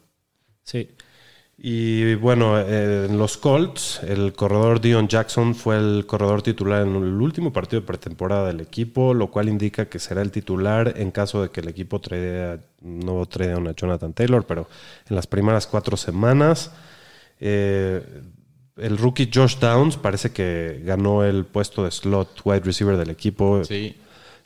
[0.64, 0.90] Sí.
[1.56, 6.96] Y bueno, eh, en los Colts, el corredor Dion Jackson fue el corredor titular en
[6.96, 11.12] el último partido de pretemporada del equipo, lo cual indica que será el titular en
[11.12, 14.68] caso de que el equipo trade, no trade a Jonathan Taylor, pero
[15.08, 16.72] en las primeras cuatro semanas.
[17.40, 18.02] Eh,
[18.78, 23.64] el rookie Josh Downs parece que ganó el puesto de slot wide receiver del equipo.
[23.64, 23.96] Sí.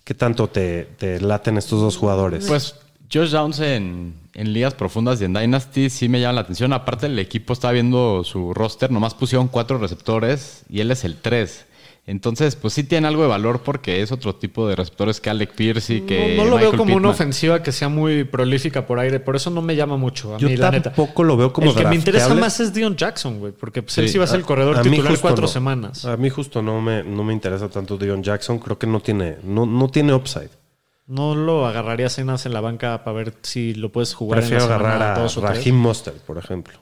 [0.04, 2.46] ¿Qué tanto te, te laten estos dos jugadores?
[2.48, 2.76] Pues
[3.12, 6.74] Josh Downs en, en ligas profundas y en Dynasty sí me llama la atención.
[6.74, 11.18] Aparte, el equipo estaba viendo su roster, nomás pusieron cuatro receptores y él es el
[11.18, 11.66] tres.
[12.08, 15.54] Entonces, pues sí tiene algo de valor porque es otro tipo de receptores que Alec
[15.54, 16.36] Pierce y que.
[16.38, 19.20] no, no lo veo como una ofensiva que sea muy prolífica por aire.
[19.20, 20.34] Por eso no me llama mucho.
[20.34, 20.94] A Yo mí, la neta.
[20.94, 23.52] tampoco lo veo como El que me interesa más es Dion Jackson, güey.
[23.52, 24.14] Porque pues, él Sí.
[24.14, 25.48] sí va a ser el corredor A titular cuatro no.
[25.50, 26.06] semanas.
[26.06, 28.58] A mí justo no me, no me interesa tanto Dion Jackson.
[28.60, 30.50] Creo que no tiene, no, no tiene upside.
[31.08, 34.70] No lo agarrarías en en la banca para ver si lo puedes jugar Prefiero en
[34.70, 35.58] la agarrar a dos o tres?
[35.58, 36.80] Raheem Mostert, por ejemplo.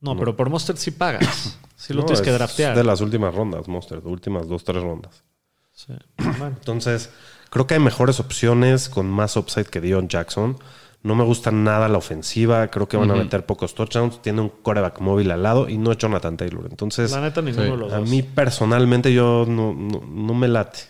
[0.00, 1.58] No, pero por Monster sí pagas.
[1.80, 2.76] Sí lo No, tienes que es draftear.
[2.76, 4.04] de las últimas rondas, Mostert.
[4.04, 5.24] Últimas dos, tres rondas.
[5.72, 5.94] Sí.
[6.18, 7.08] Entonces,
[7.48, 10.58] creo que hay mejores opciones con más upside que Dion Jackson.
[11.02, 12.68] No me gusta nada la ofensiva.
[12.68, 14.20] Creo que van a meter pocos touchdowns.
[14.20, 16.66] Tiene un coreback móvil al lado y no es Jonathan Taylor.
[16.68, 17.70] Entonces, La neta, ninguno Sí.
[17.70, 20.80] de los a mí personalmente yo no, no, no me late.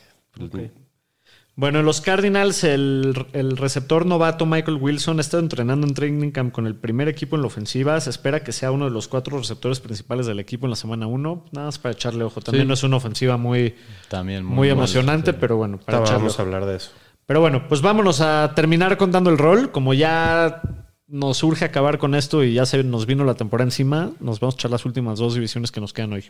[1.61, 6.31] Bueno, en los Cardinals, el, el receptor novato Michael Wilson ha estado entrenando en training
[6.31, 8.01] camp con el primer equipo en la ofensiva.
[8.01, 11.07] Se espera que sea uno de los cuatro receptores principales del equipo en la semana
[11.07, 11.45] 1.
[11.53, 12.41] Nada más para echarle ojo.
[12.41, 12.69] También Sí.
[12.69, 13.75] no es una ofensiva muy,
[14.09, 16.41] También muy, emocionante, pero bueno, para echarle vamos ojo.
[16.41, 16.93] a hablar de eso.
[17.27, 19.71] Pero bueno, pues vámonos a terminar contando el rol.
[19.71, 20.63] Como ya
[21.09, 24.55] nos urge acabar con esto y ya se nos vino la temporada encima, nos vamos
[24.55, 26.25] a echar las últimas dos divisiones que nos quedan hoy.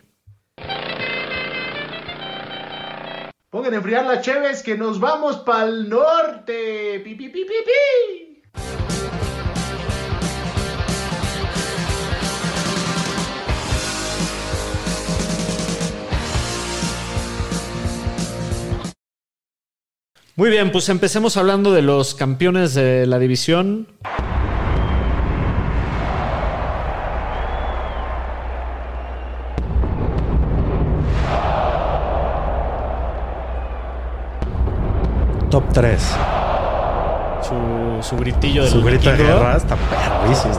[3.51, 7.01] Pongan a enfriar las cheves que nos vamos pa'l norte.
[7.03, 8.43] Pi, pi, pi, pi, pi.
[20.37, 23.89] Muy bien, pues empecemos hablando de los campeones de la división.
[35.51, 36.01] Top 3.
[37.43, 39.39] Su, su gritillo del Su grito de vikingo.
[39.39, 40.55] guerra está perrísimo.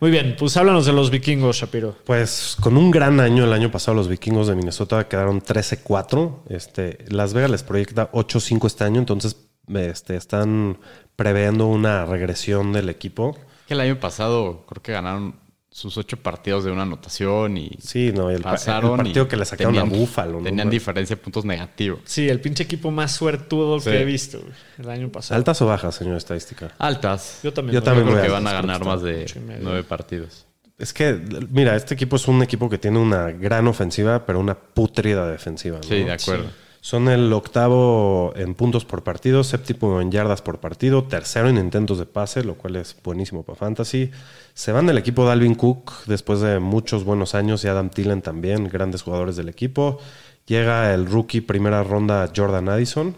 [0.00, 1.96] Muy bien, pues háblanos de los vikingos, Shapiro.
[2.04, 6.42] Pues con un gran año el año pasado los vikingos de Minnesota quedaron 13-4.
[6.50, 9.36] Este, Las Vegas les proyecta 8-5 este año, entonces
[9.74, 10.78] este, están
[11.16, 13.36] previendo una regresión del equipo.
[13.66, 15.34] Que el año pasado creo que ganaron
[15.70, 18.92] sus ocho partidos de una anotación y Sí, no, el, pa- pasaron.
[18.92, 20.38] el partido y que le sacaron tenían- a Buffalo.
[20.38, 20.44] ¿no?
[20.44, 22.00] Tenían diferencia de puntos negativos.
[22.04, 23.90] Sí, el pinche equipo más suertudo Sí.
[23.90, 24.40] que he visto
[24.78, 25.36] el año pasado.
[25.38, 26.72] ¿Altas o bajas, señor estadística?
[26.78, 27.40] Altas.
[27.42, 27.74] Yo también.
[27.74, 27.84] Yo ¿no?
[27.84, 29.60] también Creo que van a ganar más de ocho y medio.
[29.62, 30.46] nueve partidos.
[30.78, 34.54] Es que, mira, este equipo es un equipo que tiene una gran ofensiva, pero una
[34.56, 35.78] putrida defensiva.
[35.78, 35.82] ¿no?
[35.82, 36.46] Sí, de acuerdo.
[36.88, 41.98] Son el octavo en puntos por partido, séptimo en yardas por partido, tercero en intentos
[41.98, 44.10] de pase, lo cual es buenísimo para Fantasy.
[44.54, 48.22] Se van del equipo de Alvin Cook después de muchos buenos años y Adam Thielen
[48.22, 49.98] también, grandes jugadores del equipo.
[50.46, 53.14] Llega el rookie primera ronda Jordan Addison.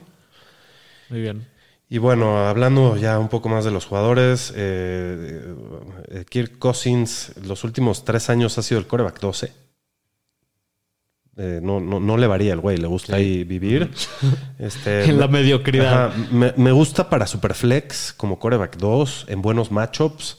[1.09, 1.47] Muy bien.
[1.89, 5.55] Y bueno, hablando ya un poco más de los jugadores, eh,
[6.09, 9.70] eh, Kirk Cousins los últimos tres años ha sido el coreback 12.
[11.43, 13.91] Eh, no, no, no le varía el güey, le gusta ahí vivir.
[14.59, 16.09] Este, En la mediocridad.
[16.09, 20.37] Ajá, me, me gusta para Superflex como coreback 2 en buenos matchups.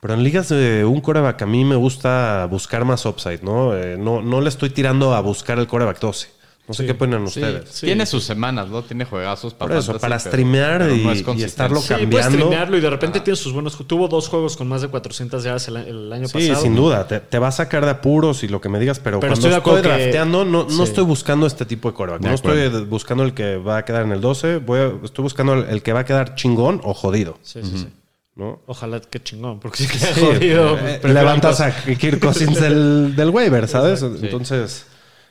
[0.00, 3.76] Pero en ligas de un coreback a mí me gusta buscar más upside, ¿no?
[3.76, 6.37] Eh, no, no le estoy tirando a buscar el coreback 12.
[6.68, 7.70] No sé qué ponen Sí, ustedes.
[7.70, 7.86] Sí.
[7.86, 8.82] Tiene sus semanas, ¿no?
[8.82, 11.86] Tiene juegazos para Por eso, fantasy, para streamear pero y- no es y estarlo Sí,
[11.88, 12.30] puedes cambiando.
[12.36, 13.78] streamearlo y de repente tiene sus buenos.
[13.86, 16.62] Tuvo dos juegos con más de 400 yardas el, el año Sí, pasado.
[16.62, 17.08] sin duda.
[17.08, 19.48] Te, te va a sacar de apuros y lo que me digas, pero, Pero cuando
[19.48, 20.82] estoy estoy, que- drafteando, no, no Sí.
[20.82, 22.20] estoy buscando este tipo de coreback.
[22.20, 24.58] No estoy buscando el que va a quedar en el 12.
[24.58, 27.38] Voy a- estoy buscando el, el que va a quedar chingón o jodido.
[27.42, 27.88] Sí, sí, sí.
[28.36, 28.60] ¿no?
[28.66, 30.78] Ojalá que chingón, porque sí que Sí, jodido.
[30.78, 34.00] eh, Pero levantas claro, a Kirk Cousins del, del waiver, ¿sabes?
[34.02, 34.86] Entonces,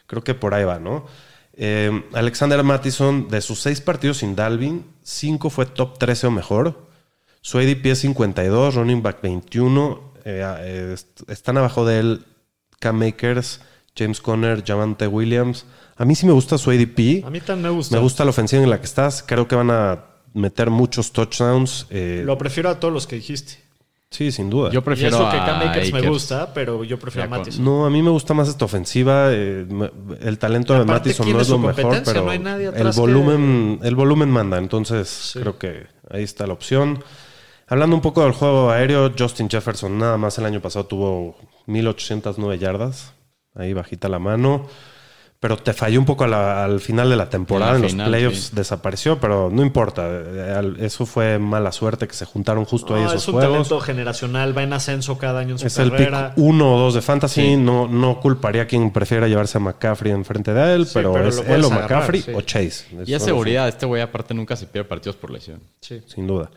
[0.07, 1.05] creo que por ahí va, ¿no?
[1.59, 6.87] Eh, Alexander Mattison, de sus seis partidos sin Dalvin, cinco fue top 13 o mejor.
[7.41, 10.13] Su ADP es 52, running back 21.
[10.25, 12.25] eh, eh, est- están abajo de él
[12.79, 13.61] Cam Makers,
[13.95, 15.65] James Conner, Javante Williams.
[15.95, 17.23] A mí sí me gusta su ADP.
[17.25, 17.95] A mí también me gusta.
[17.95, 19.23] Me gusta la ofensiva en la que estás.
[19.25, 21.87] Creo que van a meter muchos touchdowns.
[21.89, 23.63] eh, Lo prefiero a todos los que dijiste.
[24.09, 24.71] Sí, sin duda.
[24.71, 27.63] Yo Y prefiero eso que Cam Akers me gusta, pero yo prefiero a Mattison.
[27.63, 29.27] No, a mí me gusta más esta ofensiva.
[29.31, 29.65] eh,
[30.21, 32.67] el talento de Aparte, Mattison ¿quién no es es lo mejor, pero No hay nadie
[32.67, 34.57] el que- volumen, el volumen manda.
[34.57, 37.03] Entonces creo que ahí está la opción.
[37.67, 42.57] Hablando un poco del juego aéreo, Justin Jefferson nada más el año pasado tuvo 1809
[42.59, 43.13] yardas.
[43.55, 44.67] Ahí bajita la mano.
[45.39, 47.75] Pero te falló un poco a la- al final de la temporada.
[47.75, 48.55] En los playoffs sí.
[48.55, 50.09] desapareció, pero no importa.
[50.79, 53.51] Eso fue mala suerte que se juntaron justo ahí No, esos es un juegos.
[53.69, 56.33] talento generacional, va en ascenso cada año en su Es el carrera.
[56.33, 57.55] pick uno o dos de fantasy.
[57.55, 61.27] No, no culparía a quien prefiera llevarse a McCaffrey enfrente de él, Sí, pero, pero
[61.29, 62.31] es él o agarrar, McCaffrey sí.
[62.33, 62.85] o Chase.
[63.05, 63.67] Y es seguridad.
[63.67, 65.59] Este güey aparte nunca se pierde partidos por lesión.
[65.79, 66.49] Sin duda.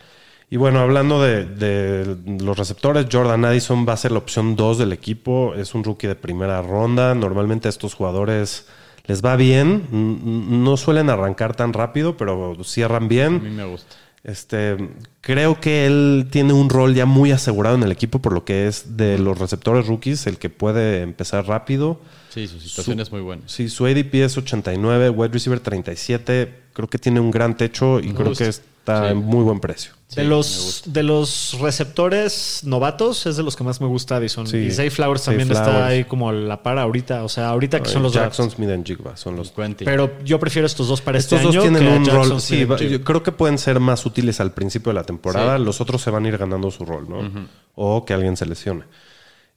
[0.53, 4.79] Y bueno, hablando de, de los receptores, Jordan Addison va a ser la opción 2
[4.79, 5.55] del equipo.
[5.55, 7.15] Es un rookie de primera ronda.
[7.15, 8.67] Normalmente a estos jugadores
[9.07, 9.85] les va bien.
[9.93, 13.55] No suelen arrancar tan rápido, pero cierran A mí bien.
[13.57, 13.95] me gusta.
[14.25, 14.77] Este,
[15.23, 18.67] creo que él tiene un rol ya muy asegurado en el equipo por lo que
[18.67, 22.01] es de los receptores rookies, el que puede empezar rápido.
[22.29, 23.43] Sí, su situación Su- es muy buena.
[23.47, 26.53] Sí, su ADP es 89, wide receiver 37.
[26.75, 29.13] Creo que tiene un gran techo y creo que está Sí.
[29.13, 29.93] en muy buen precio.
[30.15, 34.47] De, Sí, los, de los receptores novatos es de los que más me gusta Addison.
[34.47, 34.57] Sí.
[34.59, 37.25] y Zay Flowers Zay también está ahí como a la par ahorita.
[37.25, 38.57] O sea, ahorita que son los Jackson, drafts.
[38.57, 39.85] Smith and Jigba son los Quentin.
[39.85, 42.29] Pero yo prefiero estos dos para este Estos dos año tienen que a un Jackson
[42.31, 42.41] rol.
[42.41, 45.57] Sí, va- yo creo que pueden ser más útiles al principio de la temporada.
[45.59, 45.65] Sí.
[45.65, 47.49] Los otros se van a ir ganando su rol, ¿no?
[47.75, 48.85] O que alguien se lesione.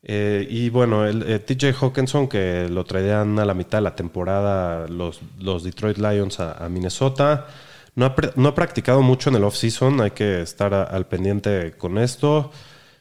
[0.05, 3.95] Eh, y bueno, el eh, TJ Hawkinson, que lo traían a la mitad de la
[3.95, 7.47] temporada los, los Detroit Lions a, a Minnesota.
[7.95, 11.73] No ha, no ha practicado mucho en el off-season, hay que estar a- al pendiente
[11.77, 12.51] con esto.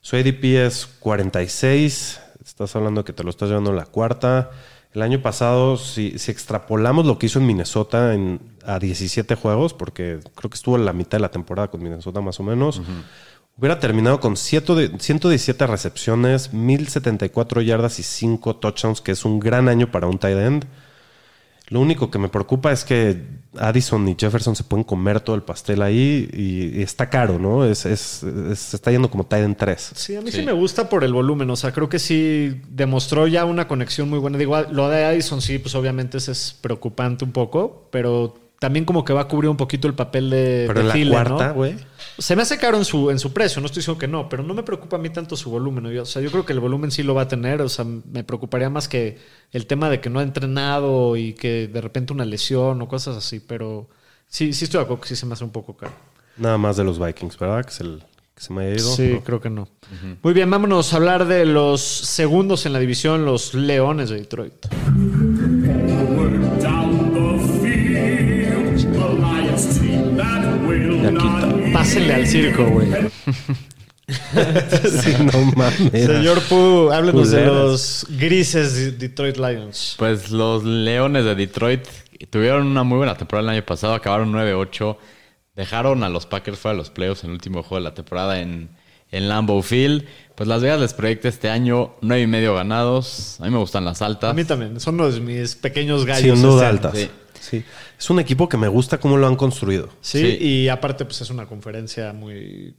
[0.03, 4.51] Su ADP es 46, estás hablando que te lo estás llevando en la cuarta.
[4.93, 9.73] El año pasado, si, si extrapolamos lo que hizo en Minnesota en, a 17 juegos,
[9.73, 12.83] porque creo que estuvo en la mitad de la temporada con Minnesota más o menos,
[13.57, 19.41] hubiera terminado con 100 de- 117 recepciones, 1074 yardas y 5 touchdowns, que es un
[19.41, 20.67] gran año para un tight end.
[21.69, 23.23] Lo único que me preocupa es que
[23.59, 27.65] Addison y Jefferson se pueden comer todo el pastel ahí y, y está caro, ¿no?
[27.65, 29.93] Es, es- es- se está yendo como tight end 3.
[29.95, 30.39] Sí, a mí sí.
[30.41, 30.43] Sí.
[30.47, 31.49] me gusta por el volumen.
[31.51, 34.37] O sea, creo que sí demostró ya una conexión muy buena.
[34.39, 39.05] Digo, lo de Addison sí, pues obviamente ese es preocupante un poco, pero también como
[39.05, 41.25] que va a cubrir un poquito el papel de, Pero de en la Thielen, ¿no?
[41.37, 41.77] cuarta, güey.
[42.19, 44.43] Se me hace caro en su, en su precio, no estoy diciendo que no, pero
[44.43, 45.91] no me preocupa a mí tanto su volumen.
[45.93, 47.63] Yo- o sea, yo creo que el volumen sí lo va a tener.
[47.63, 49.19] O sea, me preocuparía más que
[49.51, 53.17] el tema de que no ha entrenado y que de repente una lesión o cosas
[53.17, 53.41] así.
[53.41, 53.89] Pero
[54.29, 55.93] sí, sí estoy de acuerdo que sí se me hace un poco caro.
[56.37, 57.65] Nada más de los Vikings, ¿verdad?
[57.65, 58.03] Que, es el,
[58.35, 58.79] que se me ha ido.
[58.95, 59.69] Sí, creo que no.
[60.23, 64.55] Muy bien, vámonos a hablar de los segundos en la división, los Leones de Detroit.
[71.93, 72.89] Pásenle al circo, güey.
[74.09, 75.91] Sí, no mames.
[76.07, 79.95] Señor Pu, háblenos de los grises de Detroit Lions.
[79.99, 81.87] Pues los Leones de Detroit
[82.29, 84.97] tuvieron una muy buena temporada el año pasado, acabaron 9-8,
[85.55, 88.41] dejaron a los Packers fuera de los playoffs en el último juego de la temporada
[88.41, 88.71] en,
[89.11, 90.05] en Lambeau Field.
[90.35, 93.37] Pues Las Vegas les proyecta este año 9 y medio ganados.
[93.41, 94.31] A mí me gustan las altas.
[94.31, 96.39] A mí también, son uno de mis pequeños gallos.
[96.39, 96.99] Sin duda altas.
[96.99, 97.09] Sí.
[97.43, 97.65] Sí.
[97.99, 99.89] Es un equipo que me gusta cómo lo han construido.
[100.01, 100.45] Sí, Sí.
[100.45, 102.75] y aparte pues es una conferencia muy,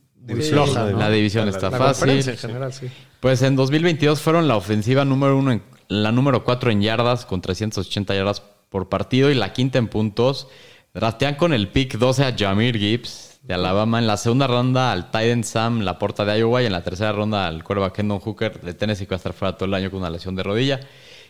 [0.49, 0.85] floja.
[0.91, 0.97] ¿no?
[0.99, 1.99] La división La- está La fácil.
[2.07, 2.87] conferencia en general, sí.
[3.19, 7.41] Pues en 2022 fueron la ofensiva número uno, en, la número cuatro en yardas, con
[7.41, 10.47] 380 yardas por partido, y la quinta en puntos.
[10.93, 13.99] Draftean con el pick 12 a Jamir Gibbs de Alabama.
[13.99, 16.61] En la segunda ronda al Titan Sam Laporta de Iowa.
[16.63, 19.33] Y en la tercera ronda al quarterback Kendon Hooker de Tennessee, que va a estar
[19.33, 20.79] fuera todo el año con una lesión de rodilla.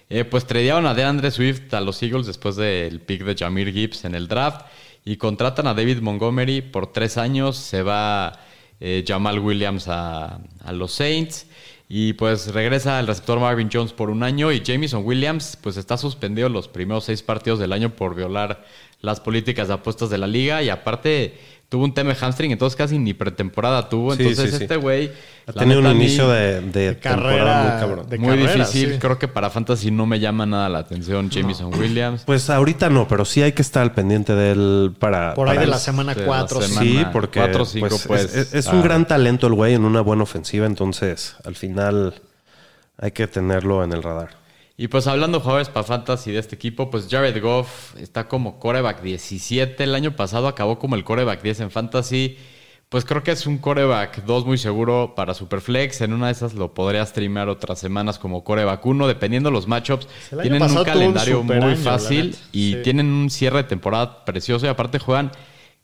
[0.09, 4.05] Eh, pues tradearon a DeAndre Swift a los Eagles después del pick de Jamir Gibbs
[4.05, 4.65] en el draft.
[5.05, 7.57] Y contratan a David Montgomery por tres años.
[7.57, 8.39] Se va
[8.79, 11.47] eh, Jamal Williams a, a los Saints.
[11.89, 14.51] Y pues regresa el receptor Marvin Jones por un año.
[14.51, 18.65] Y Jamison Williams pues está suspendido los primeros seis partidos del año por violar
[19.01, 20.63] las políticas de apuestas de la liga.
[20.63, 21.37] Y aparte
[21.73, 24.13] tuvo un tema de hamstring, entonces casi ni pretemporada tuvo.
[24.15, 24.63] Sí, Entonces sí, sí.
[24.65, 25.11] este güey...
[25.47, 28.09] Ha tenido un inicio de, de carrera, muy cabrón.
[28.11, 28.93] de muy carrera, difícil.
[28.93, 28.99] sí.
[28.99, 32.21] Creo que para Fantasy no me llama nada la atención Jamison Williams.
[32.27, 35.33] Pues ahorita no, pero sí hay que estar al pendiente de él para.
[35.33, 36.61] Por ahí para de el- la semana de la 4.
[36.61, 36.81] semana.
[36.81, 38.73] Sí, porque cuatro o cinco, pues, pues, es, es- es ah.
[38.73, 42.13] un gran talento el güey en una buena ofensiva, entonces al final
[42.99, 44.42] hay que tenerlo en el radar.
[44.75, 48.59] Y pues hablando de jugadores para fantasy de este equipo, pues Jared Goff está como
[48.59, 49.83] coreback 17.
[49.83, 52.37] El año pasado acabó como el coreback 10 en fantasy.
[52.89, 56.01] Pues creo que es un coreback 2 muy seguro para Superflex.
[56.01, 59.67] En una de esas lo podría streamear otras semanas como coreback 1, dependiendo de los
[59.67, 60.07] matchups.
[60.41, 62.79] Tienen un calendario muy año, fácil y Sí.
[62.83, 64.65] tienen un cierre de temporada precioso.
[64.65, 65.31] Y aparte juegan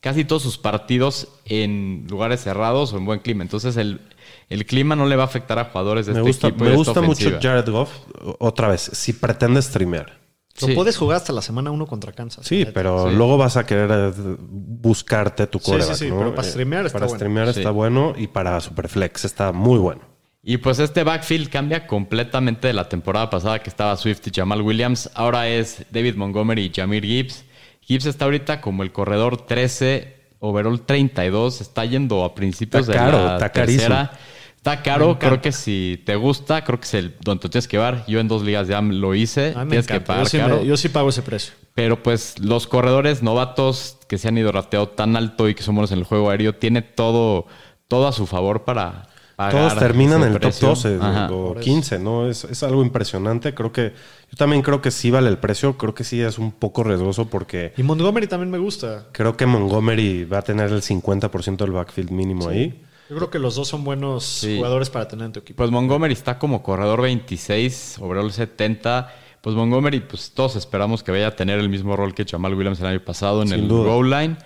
[0.01, 3.43] casi todos sus partidos en lugares cerrados o en buen clima.
[3.43, 4.01] Entonces el,
[4.49, 6.63] el clima no le va a afectar a jugadores de Me este gusta, equipo.
[6.65, 7.29] me gusta mucho.
[7.41, 7.91] Jared Goff,
[8.39, 10.17] otra vez, si pretende streamear.
[10.61, 10.73] Lo Sí.
[10.73, 12.45] puedes jugar hasta la semana 1 contra Kansas.
[12.45, 13.15] Sí, pero Sí.
[13.15, 16.17] luego vas a querer eh, buscarte tu Sí, coreback, sí, sí, ¿no?
[16.17, 17.17] pero para Eh, streamear está Para bueno.
[17.17, 17.59] streamear Sí.
[17.61, 20.01] está bueno y para Superflex está muy bueno.
[20.43, 24.61] Y pues este backfield cambia completamente de la temporada pasada que estaba Swift y Jamal
[24.61, 25.09] Williams.
[25.13, 27.45] Ahora es David Montgomery y Jamir Gibbs.
[27.81, 31.61] Gibbs está ahorita como el corredor 13, overall 32.
[31.61, 33.87] Está yendo a principios Está de caro, la está tercera.
[33.87, 34.19] carísimo.
[34.59, 37.77] Está caro, creo que si te gusta, creo que es el donde te tienes que
[37.77, 38.03] llevar.
[38.07, 39.53] Yo en dos ligas ya lo hice.
[39.55, 41.53] A mí me tienes que pagar Yo sí, me- yo sí pago ese precio.
[41.75, 45.75] Pero pues los corredores novatos que se han ido rateado tan alto y que son
[45.75, 47.45] buenos en el juego aéreo, tiene todo,
[47.87, 50.67] todo a su favor para, pagar Todos terminan en el precio.
[50.67, 51.29] top 12 Ajá.
[51.31, 52.27] o 15, ¿no?
[52.29, 53.53] Es, es algo impresionante.
[53.55, 53.93] Creo que.
[54.29, 55.77] Yo también creo que sí vale el precio.
[55.77, 59.05] Creo que sí es un poco riesgoso porque Y Montgomery también me gusta.
[59.13, 62.83] creo que Montgomery va a tener el 50% del backfield mínimo ahí.
[63.09, 64.57] Yo creo que los dos son buenos Sí.
[64.57, 65.57] jugadores para tener en tu equipo.
[65.57, 69.13] Pues Montgomery está como corredor 26, overall 70.
[69.41, 72.79] Pues Montgomery, pues todos esperamos que vaya a tener el mismo rol que Jamal Williams
[72.81, 73.89] el año pasado en Sin el duda.
[73.93, 74.37] goal line.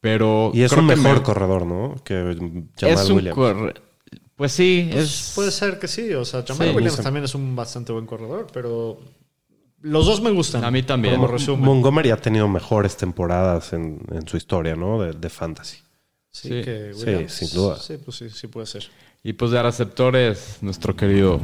[0.00, 1.94] Pero Y es creo un que mejor me- corredor, ¿no?
[2.02, 2.36] Que
[2.78, 3.74] Jamal es un Williams.
[4.34, 6.14] Pues sí, es Puede ser que sí.
[6.14, 6.74] O sea, Jamal Sí.
[6.74, 8.98] Williams también es un bastante buen corredor, pero
[9.82, 10.64] los dos me gustan.
[10.64, 11.14] A mí también.
[11.16, 11.62] Como resumen.
[11.64, 15.02] Montgomery ha tenido mejores temporadas en, en su historia, ¿no?
[15.02, 15.78] De, de fantasy.
[16.32, 16.62] Sí, Sí.
[16.62, 17.76] que Sí, Williams- sin duda.
[17.78, 18.84] Sí, pues sí, sí puede ser.
[19.22, 21.40] Y pues de receptores, nuestro querido.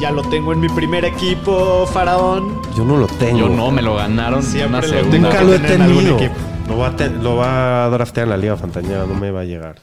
[0.00, 2.62] Ya lo tengo en mi primer equipo, Faraón.
[2.76, 3.38] Yo no lo tengo.
[3.38, 4.42] Yo no, me lo ganaron.
[4.42, 5.10] Siempre una lo segunda.
[5.10, 5.28] tengo.
[5.28, 6.16] Nunca lo he tenido.
[6.18, 6.34] equipo.
[6.68, 9.40] Lo va, a te- lo va a draftear en la Liga Fantañera, no me va
[9.40, 9.76] a llegar.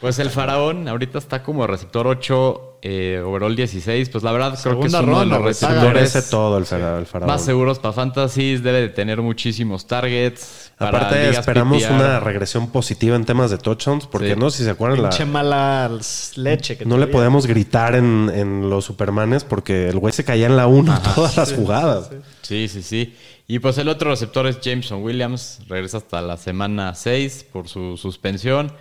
[0.00, 4.10] Pues el faraón ahorita está como receptor 8, eh, overall 16.
[4.10, 6.66] Pues la verdad creo que es Segunda uno de ronda, los receptores Merece todo el
[6.66, 7.26] faraón.
[7.26, 8.62] más seguros para fantasies.
[8.62, 10.63] Debe de tener muchísimos targets.
[10.78, 11.92] Aparte, esperamos PPR.
[11.94, 14.36] una regresión positiva en temas de touchdowns, porque Sí.
[14.40, 15.90] no sé si se acuerdan, la- mala
[16.36, 20.46] leche que no le podemos gritar en, en los Supermanes porque el güey se caía
[20.46, 22.10] en la 1 todas las jugadas.
[22.42, 23.14] Sí, sí, sí.
[23.46, 25.60] Y pues el otro receptor es Jameson Williams.
[25.68, 28.72] Regresa hasta la semana 6 por su suspensión.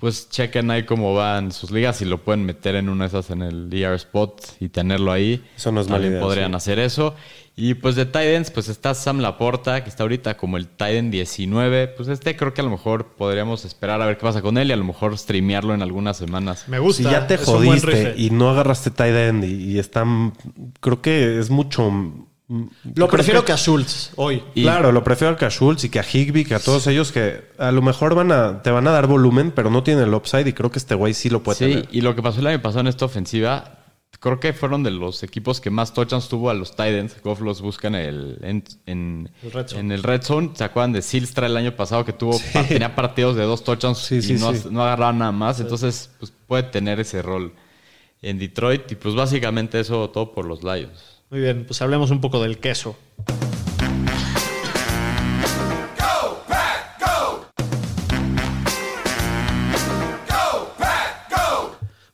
[0.00, 3.30] Pues chequen ahí cómo van sus ligas y lo pueden meter en una de esas
[3.30, 5.44] en el ER spot y tenerlo ahí.
[5.56, 6.56] Eso no es mala También idea, podrían sí.
[6.56, 7.16] hacer eso.
[7.56, 10.94] Y pues de tight ends, pues está Sam Laporta, que está ahorita como el tight
[10.94, 11.88] end 19.
[11.88, 14.68] Pues este creo que a lo mejor podríamos esperar a ver qué pasa con él
[14.68, 16.68] y a lo mejor streamearlo en algunas semanas.
[16.68, 17.02] Me gusta.
[17.02, 20.32] Si ya te jodiste y no agarraste tight end y, y están...
[20.80, 22.27] Creo que es mucho...
[22.94, 24.42] Lo prefiero que a Schultz hoy.
[24.54, 27.12] Y- Claro, lo prefiero que a Schultz y que a Higby, que a todos ellos
[27.12, 30.14] que a lo mejor van a, te van a dar volumen, pero no tienen el
[30.14, 31.88] upside y creo que este güey sí lo puede Sí, tener.
[31.92, 33.74] y lo que pasó el año pasado en esta ofensiva,
[34.20, 37.16] creo que fueron de los equipos que más touchdowns tuvo a los Titans.
[37.22, 39.80] Goff los busca en el, en, en- El red zone.
[39.80, 40.50] en el red zone.
[40.54, 44.16] ¿Se acuerdan de Silstra el año pasado que tuvo tenía partidos de dos touchdowns Sí,
[44.16, 44.68] y sí, no, sí.
[44.70, 45.60] no agarraba nada más?
[45.60, 47.52] Entonces, pues puede tener ese rol
[48.22, 48.90] en Detroit.
[48.90, 51.17] Y pues básicamente eso todo por los Lions.
[51.30, 52.96] Muy bien, pues hablemos un poco del queso.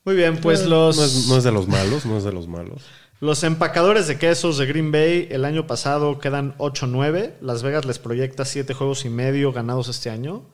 [0.04, 2.46] Muy bien, pues los, No es, no es de los malos, no es de los
[2.46, 2.82] malos.
[3.20, 7.36] los empacadores de quesos de Green Bay el año pasado quedan 8-9.
[7.40, 10.44] Las Vegas les proyecta 7 juegos y medio ganados este año.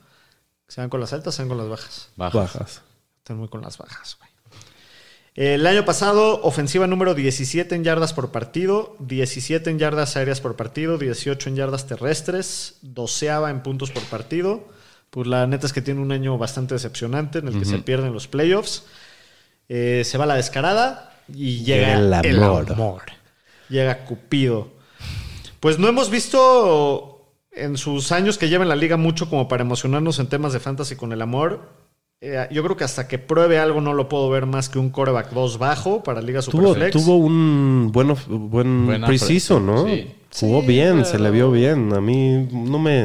[0.69, 1.35] ¿Se van con las altas?
[1.35, 2.09] ¿Se van con las bajas?
[2.15, 2.33] Bajas.
[2.53, 2.81] Bajas.
[3.17, 4.30] Están muy con las bajas, güey.
[5.35, 10.57] El año pasado, ofensiva número 17 en yardas por partido, 17 en yardas aéreas por
[10.57, 14.67] partido, 18 en yardas terrestres, doceava en puntos por partido.
[15.09, 18.13] Pues la neta es que tiene un año bastante decepcionante en el que se pierden
[18.13, 18.85] los playoffs.
[19.69, 22.71] Eh, se va la descarada y llega el el amor.
[22.71, 23.01] amor.
[23.69, 24.69] Llega Cupido.
[25.61, 29.63] Pues no hemos visto en sus años que lleva en la liga mucho como para
[29.63, 31.69] emocionarnos en temas de fantasy con el amor.
[32.23, 34.91] Eh, yo creo que hasta que pruebe algo no lo puedo ver más que un
[34.91, 36.91] coreback 2 bajo para Liga Tuvo, Superflex.
[36.93, 38.15] tuvo un buen,
[38.49, 39.85] buen preciso, ¿no?
[39.87, 40.11] sí.
[40.33, 41.91] Jugó Sí, bien, se le vio bien.
[41.93, 43.01] A mí no me,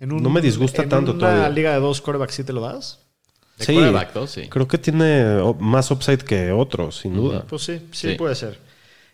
[0.00, 1.48] En un- no me disgusta en tanto una todavía.
[1.50, 3.00] liga de dos corebacks sí te lo das.
[3.58, 3.74] De Sí.
[3.74, 4.26] quarterback, ¿no?
[4.26, 4.48] Sí.
[4.48, 7.44] Creo que tiene más upside que otros, sin duda.
[7.46, 8.14] Pues sí, sí, Sí.
[8.14, 8.58] puede ser.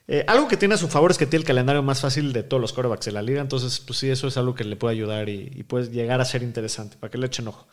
[0.06, 2.44] Eh, algo que tiene a su favor es que tiene el calendario más fácil de
[2.44, 3.40] todos los corebacks de la liga.
[3.40, 6.24] Entonces, pues sí, eso es algo que le puede ayudar y, y puede llegar a
[6.24, 7.66] ser interesante para que le echen ojo.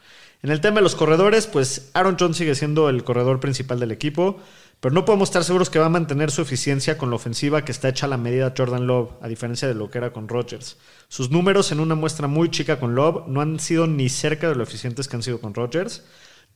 [0.44, 3.94] En el tema de los corredores, pues Aaron Jones sigue siendo el corredor principal del
[3.94, 4.40] equipo,
[4.82, 7.72] pero no podemos estar seguros que va a mantener su eficiencia con la ofensiva que
[7.72, 10.76] está hecha a la medida Jordan Love, a diferencia de lo que era con Rodgers.
[11.08, 14.56] Sus números en una muestra muy chica con Love no han sido ni cerca de
[14.56, 16.04] lo eficientes que han sido con Rodgers.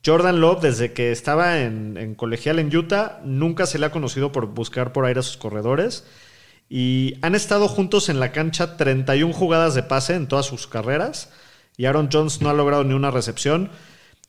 [0.06, 4.34] Jordan Love, desde que estaba en, en colegial en Utah, nunca se le ha conocido
[4.34, 6.04] por buscar por aire a sus corredores.
[6.67, 11.32] Y han estado juntos en la cancha 31 jugadas de pase en todas sus carreras.
[11.78, 13.70] Y Aaron Jones no ha logrado ni una recepción.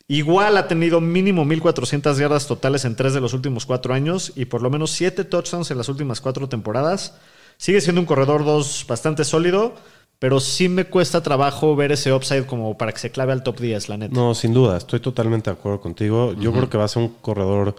[0.07, 4.45] Igual ha tenido mínimo 1.400 yardas totales en tres de los últimos cuatro años y
[4.47, 7.15] por lo menos siete touchdowns en las últimas cuatro temporadas.
[7.57, 9.75] Sigue siendo un corredor 2 bastante sólido,
[10.19, 13.61] pero sí me cuesta trabajo ver ese upside como para que se clave al top
[13.61, 14.15] 10, la neta.
[14.15, 16.35] No, sin duda, estoy totalmente de acuerdo contigo.
[16.35, 17.75] Yo creo que va a ser un corredor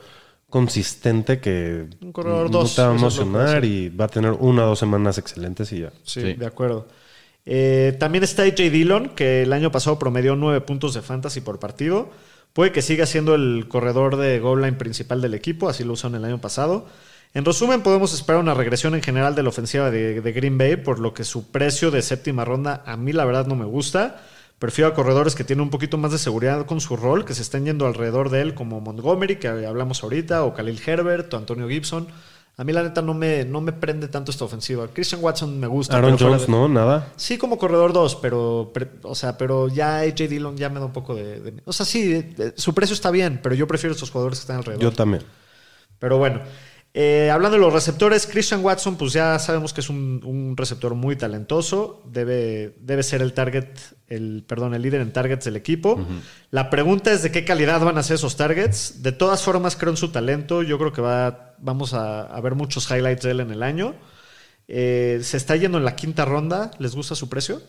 [0.49, 4.65] consistente que Un corredor no dos, te va a emocionar y va a tener una
[4.65, 5.91] o dos semanas excelentes y ya.
[6.03, 6.33] Sí, Sí.
[6.33, 6.87] de acuerdo.
[7.51, 11.59] Eh, también está AJ Dillon, que el año pasado promedió 9 puntos de fantasy por
[11.59, 12.11] partido.
[12.53, 16.15] Puede que siga siendo el corredor de goal line principal del equipo, así lo usaron
[16.15, 16.85] el año pasado.
[17.33, 20.75] En resumen, podemos esperar una regresión en general de la ofensiva de, de Green Bay,
[20.75, 24.21] por lo que su precio de séptima ronda a mí la verdad no me gusta,
[24.59, 27.41] Prefiero a corredores que tienen un poquito más de seguridad con su rol, que se
[27.41, 31.69] están yendo alrededor de él, como Montgomery, que hablamos ahorita, o Khalil Herbert, o Antonio
[31.69, 32.09] Gibson.
[32.59, 34.87] A mí, la neta, no me, no me prende tanto esta ofensiva.
[34.93, 35.95] Christian Watson me gusta.
[35.95, 36.67] Aaron Jones, de- ¿no?
[36.67, 37.13] Nada.
[37.15, 40.91] Sí, como corredor 2, pero, o sea, pero ya AJ Dillon ya me da un
[40.91, 44.11] poco de, de- O sea, sí, eh, su precio está bien, pero yo prefiero estos
[44.11, 44.83] jugadores que están alrededor.
[44.83, 45.23] Yo también.
[45.99, 46.41] Pero bueno,
[46.93, 50.95] eh, hablando de los receptores, Christian Watson, pues ya sabemos que es un, un receptor
[50.95, 52.01] muy talentoso.
[52.11, 53.67] Debe, debe ser el target,
[54.07, 55.97] el, perdón, el líder en targets del equipo.
[56.51, 59.01] La pregunta es de qué calidad van a ser esos targets.
[59.01, 60.61] De todas formas, creo en su talento.
[60.63, 63.95] Yo creo que va, vamos a, a ver muchos highlights de él en el año.
[64.67, 66.71] Eh, se está yendo en la quinta ronda.
[66.77, 67.61] ¿Les gusta su precio?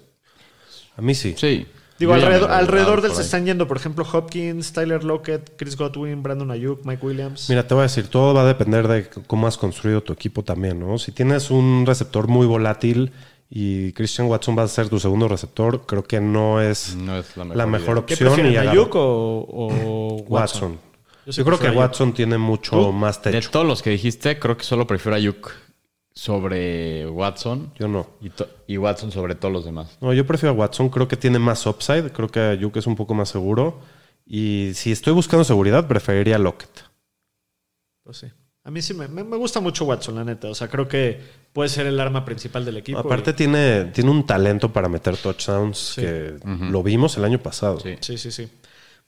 [0.97, 1.35] A mí sí.
[1.37, 1.67] Sí.
[1.99, 6.23] Digo, Yo alrededor, alrededor del se están yendo, por ejemplo, Hopkins, Tyler Lockett, Chris Godwin,
[6.23, 7.51] Brandon Ayuk, Mike Williams.
[7.51, 10.43] Mira, te voy a decir, todo va a depender de cómo has construido tu equipo
[10.43, 10.97] también, ¿no?
[10.97, 13.13] Si tienes un receptor muy volátil
[13.51, 17.37] y Christian Watson va a ser tu segundo receptor, creo que no es No es
[17.37, 18.07] la mejor la mejor idea.
[18.07, 18.35] ¿Qué opción.
[18.35, 20.79] prefieren, y Ayuk o, o Watson?
[20.79, 20.90] Watson.
[21.37, 21.79] Yo creo que Ayuk.
[21.79, 22.93] Watson tiene mucho ¿Tú?
[22.93, 23.51] más De techo.
[23.51, 25.53] todos los que dijiste, creo que solo prefiero a Yuk
[26.13, 28.07] sobre Watson Yo no.
[28.67, 29.97] y, Watson sobre todos los demás.
[30.01, 30.89] No, yo prefiero a Watson.
[30.89, 32.11] Creo que tiene más upside.
[32.13, 33.81] Creo que Ayuk es un poco más seguro.
[34.27, 36.85] Y si estoy buscando seguridad, preferiría a Lockett.
[38.05, 38.27] Pues sí.
[38.63, 40.49] A mí sí me, me- me gusta mucho Watson, la neta.
[40.49, 41.19] O sea, creo que
[41.53, 42.99] puede ser el arma principal del equipo.
[42.99, 46.03] Aparte y- tiene, tiene un talento para meter touchdowns Sí.
[46.03, 47.81] que lo vimos el año pasado.
[47.81, 47.97] Sí.
[48.01, 48.49] Sí, sí, sí.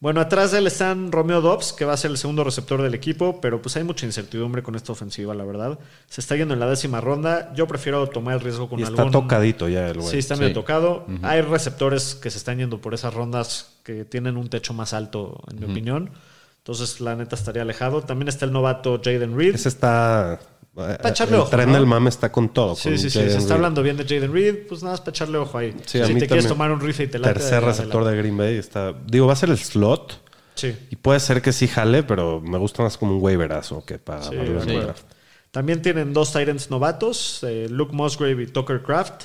[0.03, 2.92] Bueno, atrás de él están Romeo Dobbs, que va a ser el segundo receptor del
[2.92, 5.78] equipo, pero pues hay mucha incertidumbre con esta ofensiva, la verdad.
[6.09, 7.53] Se está yendo en la décima ronda.
[7.55, 9.12] Yo prefiero tomar el riesgo con Y está algún...
[9.12, 10.09] tocadito ya el güey.
[10.11, 10.55] Sí, está medio Sí.
[10.55, 11.07] tocado.
[11.22, 15.40] Hay receptores que se están yendo por esas rondas que tienen un techo más alto,
[15.53, 16.11] en mi opinión.
[16.59, 18.03] Entonces, la neta estaría alejado.
[18.03, 19.55] También está el novato Jaden Reed.
[19.55, 20.40] Ese está.
[20.74, 21.74] Para el echarle ojo, tren ¿no?
[21.74, 22.74] del mame está con todo.
[22.74, 23.18] Sí, con sí, sí.
[23.18, 23.56] Jaden Se está Reed.
[23.56, 24.66] hablando bien de Jaden Reed.
[24.68, 25.72] Pues nada más para echarle ojo ahí.
[25.84, 26.48] Sí, si a te mí quieres también.
[26.48, 28.56] tomar un rifle y te late, Tercer receptor de Green Bay.
[28.56, 30.20] Está, digo, va a ser el slot.
[30.54, 30.74] Sí.
[30.90, 34.22] Y puede ser que sí jale, pero me gusta más como un waiverazo que para
[34.22, 35.04] Sí, draft.
[35.50, 39.24] También tienen dos Titans novatos, eh, Luke Musgrave y Tucker Craft.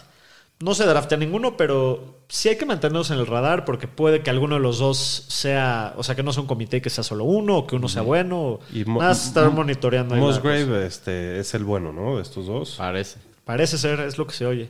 [0.60, 4.32] No se draftea ninguno, pero sí hay que mantenerlos en el radar porque puede que
[4.32, 4.98] alguno de los dos
[5.28, 7.88] sea, o sea, que no sea un comité que sea solo uno o que uno
[7.88, 8.42] sea bueno.
[8.42, 10.16] o Y nada más estar Mo- monitoreando.
[10.16, 10.22] ahí.
[10.22, 12.16] Musgrave este, es el bueno, ¿no?
[12.18, 12.76] De estos dos.
[12.78, 13.20] Parece.
[13.46, 14.70] Parece ser, es lo que se oye.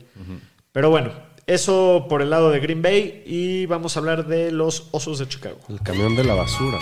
[0.74, 1.12] Pero bueno,
[1.48, 5.28] eso por el lado de Green Bay y vamos a hablar de los Osos de
[5.30, 5.58] Chicago.
[5.70, 6.80] El camión de la basura.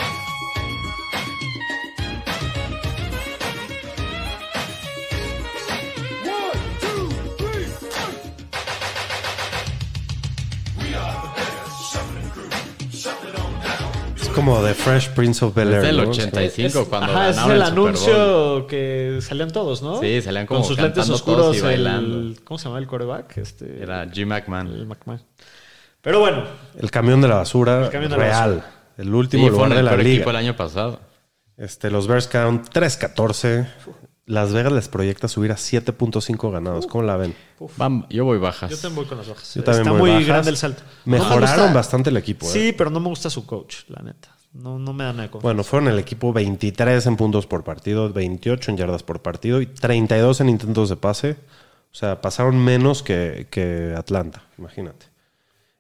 [14.36, 15.76] Como The Fresh Prince of Bel Air.
[15.78, 16.10] Desde el ¿no?
[16.10, 17.88] 85 Es- cuando ajá, es el el Super Bowl.
[17.88, 20.00] anuncio que salían todos, ¿no?
[20.02, 22.42] Sí, salían como Con sus lentes oscuros y el- bailando.
[22.44, 23.38] ¿Cómo se llama el coreback?
[23.38, 24.68] Este, Era Jim McMahon.
[24.68, 25.22] el McMahon.
[26.02, 26.44] Pero bueno,
[26.78, 28.50] El camión de la basura camión de la real.
[28.58, 28.72] basura.
[28.98, 30.16] El Sí, último fue lugar el de la liga.
[30.16, 31.00] equipo el año pasado.
[31.58, 33.68] Este, los Bears count 3-14.
[34.28, 36.88] Las Vegas les proyecta subir a 7.5 ganados.
[36.88, 37.36] ¿Cómo la ven?
[37.78, 38.72] Vam- yo voy bajas.
[38.72, 39.54] yo también voy con las bajas.
[39.54, 40.28] Yo también Está voy muy bajas.
[40.28, 40.82] grande el salto.
[41.06, 42.46] No me Mejoraron bastante el equipo.
[42.48, 42.50] ¿eh?
[42.50, 44.30] Sí, pero no me gusta su coach, la neta.
[44.54, 45.48] No, no me da nada de confianza.
[45.48, 49.68] Bueno, fueron el equipo 23 en puntos por partido, 28 en yardas por partido y
[49.68, 51.32] 32 en intentos de pase.
[51.92, 55.06] O sea, pasaron menos que, que Atlanta, imagínate.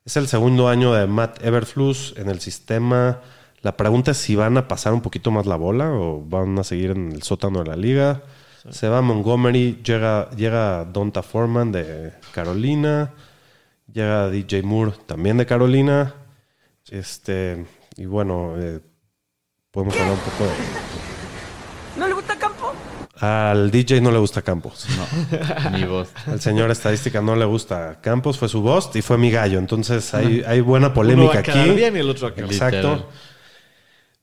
[0.05, 3.21] Es el segundo año de Matt Everflus en el sistema.
[3.65, 6.63] La pregunta es si van a pasar un poquito más la bola o van a
[6.63, 8.21] seguir en el sótano de la liga.
[8.69, 13.11] Se va Montgomery, llega, llega Donta Foreman de Carolina,
[13.91, 16.13] llega DJ Moore también de Carolina.
[16.91, 17.65] Este,
[17.97, 18.81] y bueno, eh,
[19.71, 21.99] podemos hablar un poco de.
[21.99, 22.71] ¿No le gusta campo?
[23.19, 24.85] Al DJ no le gusta Campos.
[24.95, 26.09] No, ni vos.
[26.27, 29.57] Al señor estadística no le gusta Campos, fue su boss y fue mi gallo.
[29.57, 31.71] Entonces hay, hay buena Uno polémica va a quedar aquí.
[31.71, 32.27] bien y el otro.
[32.27, 32.77] Exacto.
[32.77, 33.05] Literal.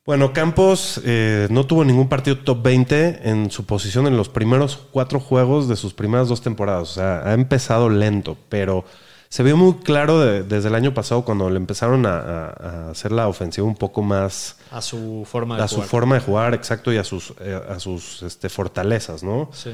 [0.05, 4.77] Bueno, Campos eh, no tuvo ningún partido top 20 en su posición en los primeros
[4.91, 6.91] cuatro juegos de sus primeras dos temporadas.
[6.91, 8.85] O sea, ha empezado lento, pero
[9.29, 13.29] se vio muy claro de- desde el año pasado cuando le empezaron a, hacer la
[13.29, 15.89] ofensiva un poco más A su forma de a su jugar.
[15.89, 19.51] forma de jugar, exacto, y a sus, eh, a sus este, fortalezas, ¿no?
[19.53, 19.71] Sí.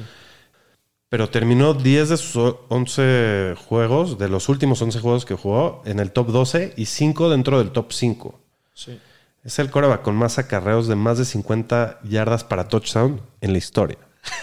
[1.08, 5.80] Pero terminó 10 de sus o- 11 juegos, de los últimos 11 juegos que jugó,
[5.86, 8.38] en el top 12 y 5 dentro del top 5.
[8.74, 9.00] Sí.
[9.44, 13.58] Es el coreback con más acarreos de más de 50 yardas para touchdown en la
[13.58, 13.98] historia.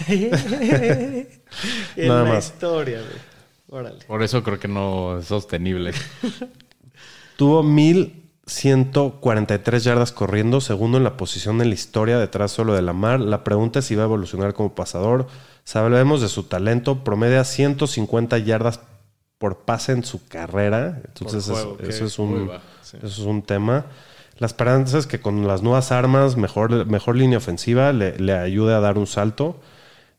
[1.95, 2.45] En Nada la más.
[2.47, 3.13] historia, güey.
[3.69, 4.03] Órale.
[4.05, 5.93] Por eso creo que no es sostenible.
[7.37, 13.19] Tuvo 1143 yardas corriendo, segundo en la posición en la historia, detrás solo de Lamar.
[13.19, 15.27] La pregunta es si va a evolucionar como pasador.
[15.63, 18.79] Sabemos de su talento, promedia 150 yardas
[19.37, 21.01] por pase en su carrera.
[21.07, 21.57] Entonces, es-
[21.89, 22.51] eso, es un,
[22.93, 23.85] eso es un tema.
[24.37, 28.73] La esperanza es que con las nuevas armas, mejor, mejor línea ofensiva, le, le ayude
[28.73, 29.59] a dar un salto.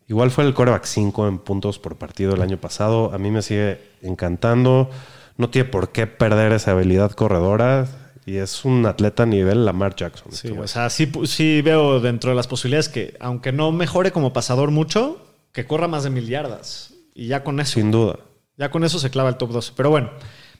[0.09, 3.13] Igual fue el coreback 5 en puntos por partido el año pasado.
[3.13, 4.89] A mí me sigue encantando.
[5.37, 7.87] No tiene por qué perder esa habilidad corredora.
[8.25, 10.33] Y es un atleta a nivel Lamar Jackson.
[10.33, 14.33] Sí, o sea, sí, sí veo dentro de las posibilidades que, aunque no mejore como
[14.33, 15.21] pasador mucho,
[15.53, 16.95] que corra más de mil yardas.
[17.15, 18.19] Y ya con eso, Sin duda.
[18.57, 19.73] ya con eso se clava el top 12.
[19.77, 20.11] Pero bueno,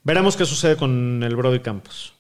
[0.05, 2.15] veremos qué sucede con el Brody Campos.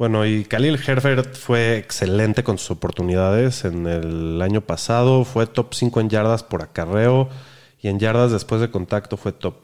[0.00, 3.66] Bueno, y Khalil Herbert fue excelente con sus oportunidades.
[3.66, 7.28] En el año pasado fue top 5 en yardas por acarreo
[7.78, 9.56] y en yardas después de contacto fue top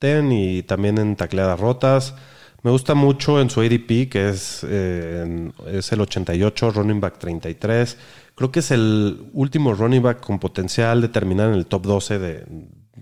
[0.00, 2.14] 10 y también en tacleadas rotas.
[2.62, 7.98] Me gusta mucho en su ADP, que es, eh, es el 88, running back 33.
[8.34, 12.18] Creo que es el último running back con potencial de terminar en el top 12
[12.18, 12.46] de,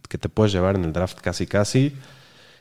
[0.08, 1.94] que te puedes llevar en el draft casi casi.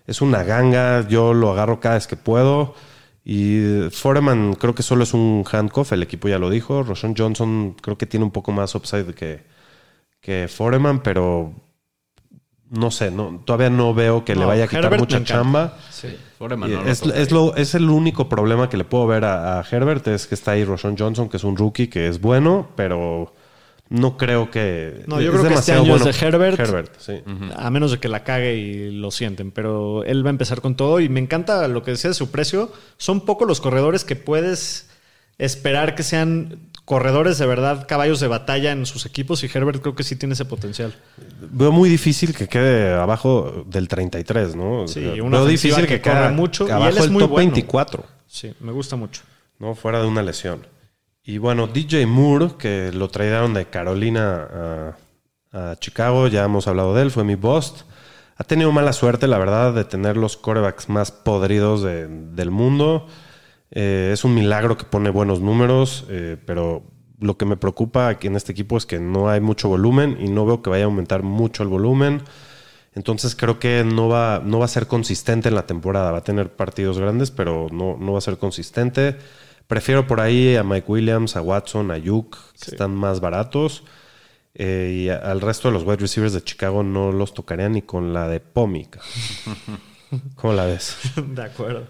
[0.06, 2.76] Es una ganga, yo lo agarro cada vez que puedo.
[3.24, 6.84] Y Foreman creo que solo es un handcuff, el equipo ya lo dijo.
[6.84, 9.44] Roshan Johnson creo que tiene un poco más upside que,
[10.20, 11.54] que Foreman, pero
[12.70, 15.78] no sé, no, todavía no veo que le vaya a quitar Herbert mucha chamba.
[15.92, 16.08] Sí,
[16.40, 17.22] Foreman no lo es, tocaría.
[17.22, 20.36] es lo- es el único problema que le puedo ver a, a Herbert, es que
[20.36, 23.34] está ahí Roshan Johnson, que es un rookie, que es bueno, pero
[23.92, 25.04] no creo que...
[25.06, 26.58] No, yo es creo que este año es de Herbert.
[26.58, 27.22] Herbert, sí.
[27.56, 29.52] A menos de que la cague y lo sienten.
[29.52, 31.02] Pero él va a empezar con todo.
[31.02, 32.72] Y me encanta lo que decía de su precio.
[32.98, 34.90] Son pocos los corredores que puedes
[35.38, 39.44] esperar que sean corredores de verdad, caballos de batalla en sus equipos.
[39.44, 40.96] Y Herbert creo que sí tiene ese potencial.
[41.42, 44.88] Veo muy difícil que quede abajo del 33, ¿no?
[44.88, 47.32] Sí, Veo una ofensiva difícil que que, corra mucho, y él abajo es muy top
[47.32, 47.52] bueno.
[47.52, 49.24] 24, Sí, me gusta mucho.
[49.60, 49.76] ¿no?
[49.76, 50.66] Fuera de una lesión.
[51.24, 54.96] Y bueno, DJ Moore, que lo trajeron de Carolina
[55.54, 57.82] a, Chicago, ya hemos hablado de él, fue mi bust.
[58.38, 63.06] Ha tenido mala suerte, la verdad, de tener los corebacks más podridos de- del mundo.
[63.70, 66.84] Eh, es un milagro que pone buenos números, eh, pero
[67.20, 70.30] lo que me preocupa aquí en este equipo es que no hay mucho volumen y
[70.30, 72.24] no veo que vaya a aumentar mucho el volumen.
[72.96, 76.12] Entonces creo que no va, no va a ser consistente en la temporada.
[76.12, 79.18] Va a tener partidos grandes, pero no, no va a ser consistente.
[79.72, 83.86] Prefiero por ahí a Mike Williams, a Watson, a Yuk, que están más baratos.
[84.54, 87.82] Eh, y a- al resto de los wide receivers de Chicago no los tocaría ni
[87.82, 89.00] con la de Pomica.
[90.36, 90.98] ¿Cómo la ves?
[91.16, 91.86] de acuerdo.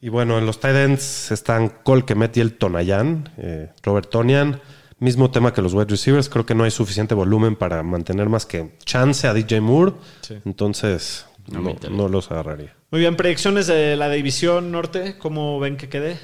[0.00, 4.60] Y bueno, en los tight ends están Cole Kemet y el Tonayan, eh, Robert Tonian.
[4.98, 6.28] Mismo tema que los wide receivers.
[6.28, 9.92] Creo que no hay suficiente volumen para mantener más que chance a DJ Moore.
[10.22, 10.38] Sí.
[10.44, 12.74] Entonces, No no los agarraría.
[12.90, 15.16] Muy bien, predicciones de la división norte.
[15.18, 16.18] ¿Cómo ven que quede?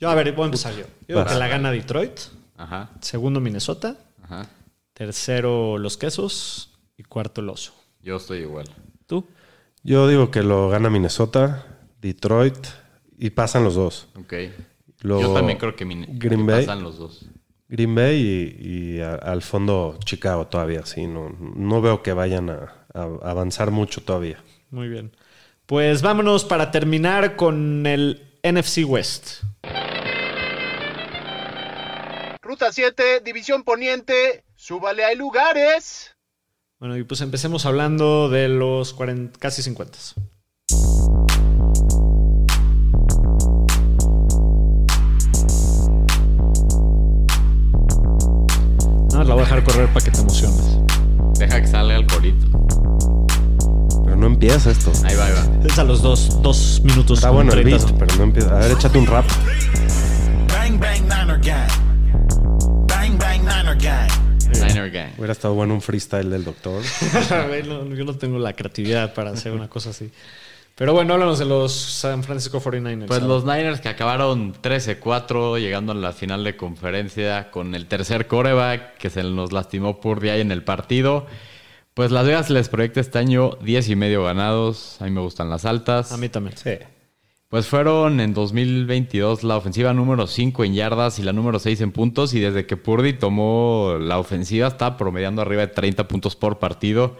[0.00, 0.84] Yo, a ver, voy a empezar yo.
[1.08, 2.18] Yo creo que la gana Detroit.
[2.56, 3.96] Ajá, Segundo, Minnesota.
[4.22, 4.48] ajá.
[4.94, 6.78] Tercero, los quesos.
[6.96, 7.72] Y cuarto, el oso.
[8.02, 8.66] Yo estoy igual.
[9.06, 9.26] ¿Tú?
[9.82, 11.66] Yo digo que lo gana Minnesota,
[12.02, 12.66] Detroit
[13.18, 14.08] y pasan los dos.
[14.18, 14.34] Ok.
[15.02, 16.66] Luego, Yo también creo que, min- Green que Bay.
[16.66, 17.24] pasan los dos.
[17.68, 18.16] Green Bay
[18.60, 20.84] y, y a- al fondo Chicago todavía.
[20.84, 24.42] Sí, no, no veo que vayan a, a avanzar mucho todavía.
[24.70, 25.12] Muy bien.
[25.64, 29.42] Pues vámonos para terminar con el NFC West.
[32.60, 36.14] Ruta 7, División Poniente, súbale, hay lugares.
[36.78, 39.98] Bueno, y pues empecemos hablando de los 40, casi 50.
[49.10, 50.76] No, la voy a dejar correr para que te emociones.
[51.38, 52.46] Deja que salga el colito.
[54.04, 54.92] Pero no empieza esto.
[55.06, 55.66] Ahí va, ahí va.
[55.66, 57.20] Es a los dos, dos minutos.
[57.20, 58.54] Está bueno el 30, beat, pero no empieza.
[58.54, 59.24] A ver, échate un rap.
[60.48, 61.79] Bang bang Niner gang.
[63.82, 64.10] Gang.
[64.52, 65.12] Niner Gang.
[65.16, 66.82] Hubiera estado bueno un freestyle del doctor.
[67.66, 70.10] No, yo no tengo la creatividad para hacer una cosa así.
[70.74, 73.06] Pero bueno, háblanos de los San Francisco 49ers.
[73.06, 78.26] Pues los Niners que acabaron 13-4 llegando a la final de conferencia con el tercer
[78.26, 81.26] coreback que se nos lastimó Purdy ahí en el partido.
[81.94, 85.00] Pues Las Vegas les proyecta este año 10 y medio ganados.
[85.00, 86.12] A mí me gustan las altas.
[86.12, 86.56] A mí también.
[86.56, 86.78] Sí.
[87.50, 91.90] Pues fueron en 2022 la ofensiva número 5 en yardas y la número 6 en
[91.90, 92.32] puntos.
[92.32, 97.16] Y desde que Purdy tomó la ofensiva está promediando arriba de 30 puntos por partido.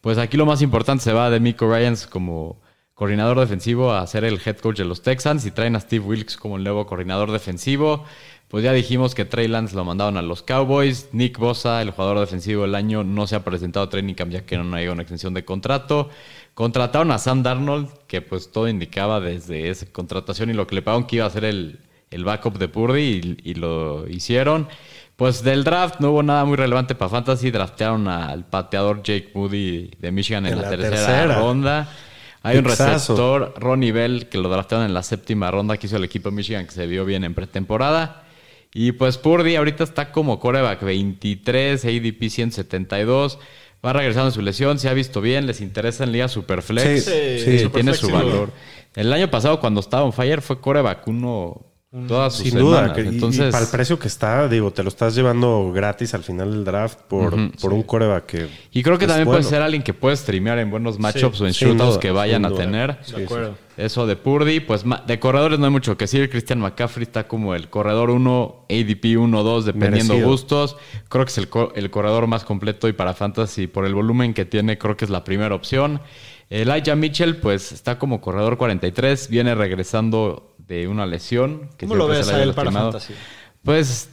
[0.00, 2.60] Pues aquí lo más importante se va de Miko Ryans como
[2.94, 6.36] coordinador defensivo a ser el head coach de los Texans y traen a Steve Wilkes
[6.36, 8.04] como el nuevo coordinador defensivo.
[8.46, 11.08] Pues ya dijimos que Trey Lance lo mandaron a los Cowboys.
[11.12, 14.46] Nick Bosa, el jugador defensivo del año, no se ha presentado a training camp ya
[14.46, 16.08] que no hay una extensión de contrato.
[16.54, 20.82] Contrataron a Sam Darnold, que pues todo indicaba desde esa contratación y lo que le
[20.82, 21.80] pagaron que iba a ser el,
[22.10, 24.68] el backup de Purdy y, y lo hicieron.
[25.16, 27.50] Pues del draft no hubo nada muy relevante para Fantasy.
[27.50, 31.38] Draftearon al pateador Jake Moody de Michigan en, En la, la tercera, tercera.
[31.38, 31.88] ronda.
[32.42, 36.04] Hay un receptor, Ronnie Bell, que lo draftearon en la séptima ronda que hizo el
[36.04, 38.24] equipo de Michigan, que se vio bien en pretemporada.
[38.74, 43.38] Y pues Purdy ahorita está como coreback 23, ADP 172.
[43.84, 47.04] Va regresando de su lesión, se ha visto bien, les interesa en Liga Superflex.
[47.04, 48.50] Sí, Sí, sí, tiene su valor.
[48.94, 51.71] El año pasado, cuando estaba on fire, fue coreback uno
[52.08, 52.76] todas sus Sin duda.
[52.78, 52.96] semanas.
[52.96, 56.14] que- y- Entonces, y para el precio que está, digo, te lo estás llevando gratis
[56.14, 58.48] al final del draft por, por un coreback que.
[58.72, 59.40] Y creo que también bueno.
[59.40, 62.52] puede ser alguien que puede streamear en buenos matchups o en shootouts que vayan a
[62.52, 62.98] tener.
[63.02, 63.54] Sí, De acuerdo.
[63.76, 66.28] Eso de Purdy, pues de corredores no hay mucho que decir.
[66.28, 70.28] Christian McCaffrey está como el corredor 1, ADP 1, 2, dependiendo Merecido.
[70.28, 70.76] gustos.
[71.08, 74.34] Creo que es el, co- el corredor más completo y para Fantasy, por el volumen
[74.34, 76.00] que tiene, creo que es la primera opción.
[76.60, 81.70] Elijah Mitchell, pues está como corredor 43, viene regresando de una lesión.
[81.78, 82.90] que ¿Cómo lo ves a él para?
[83.62, 84.10] Pues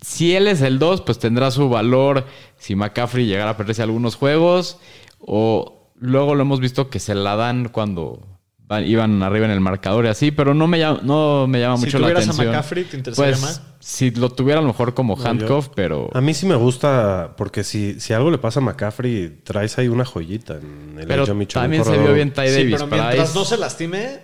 [0.00, 2.24] si él es el 2, pues tendrá su valor
[2.56, 4.78] si McCaffrey llegara a perderse algunos juegos.
[5.20, 8.20] O luego lo hemos visto que se la dan cuando
[8.58, 11.76] van- iban arriba en el marcador y así, pero no me llama, no me llama
[11.76, 12.46] Si mucho la tuvieras a atención.
[12.48, 13.62] McCaffrey, ¿te interesaría pues, más?
[13.84, 16.08] Si lo tuviera a lo mejor como yo- handcuff, pero...
[16.14, 19.88] A mí sí me gusta, porque si, si algo le pasa a McCaffrey, traes ahí
[19.88, 22.74] una joyita en el Pero también se vio bien Ty Sí, Davis.
[22.76, 23.34] pero mientras Price.
[23.38, 24.20] no se lastime,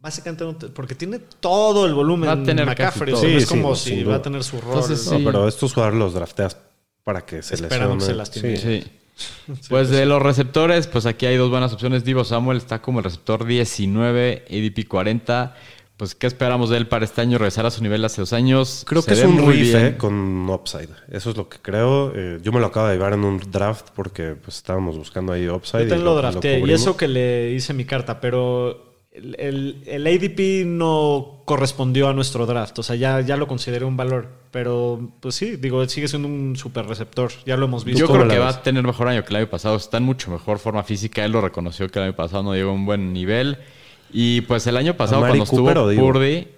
[0.00, 3.12] básicamente no te- porque tiene todo el volumen Va a tener McCaffrey.
[3.12, 3.32] casi o sea, todo.
[3.34, 4.74] no Sí, es como sí, si sin va a tener su rol.
[4.74, 5.22] Entonces, No, sí.
[5.26, 6.56] pero estos jugadores los drafteas
[7.04, 8.12] para que se Esperando que lesione.
[8.12, 8.56] se lastime.
[8.56, 8.82] Sí.
[8.82, 8.92] Sí.
[9.70, 12.04] Pues de los receptores, pues aquí hay dos buenas opciones.
[12.04, 15.54] Divo Samuel está como el receptor 19, ADP 40.
[15.96, 17.38] Pues, ¿qué esperamos de él para este año?
[17.38, 18.84] Regresar a su nivel hace dos años.
[18.86, 20.90] Creo Se que es un riff eh, con upside.
[21.10, 22.12] Eso es lo que creo.
[22.14, 25.48] Eh, yo me lo acabo de llevar en un draft porque pues, estábamos buscando ahí
[25.48, 25.84] upside.
[25.84, 26.58] Yo también y lo drafté.
[26.60, 32.12] y eso que le hice mi carta, pero el, el- el ADP no correspondió a
[32.12, 32.78] nuestro draft.
[32.78, 34.28] O sea, ya, ya lo consideré un valor.
[34.50, 37.30] Pero, pues sí, digo, sigue siendo un super receptor.
[37.46, 38.00] Ya lo hemos visto.
[38.00, 39.76] Yo creo que va a tener mejor año que el año pasado.
[39.76, 41.24] Está en mucho mejor forma física.
[41.24, 43.56] Él lo reconoció que el año pasado no llegó a un buen nivel.
[44.12, 46.12] Y pues el año pasado, cuando Cooper estuvo?
[46.12, 46.48] Purdy,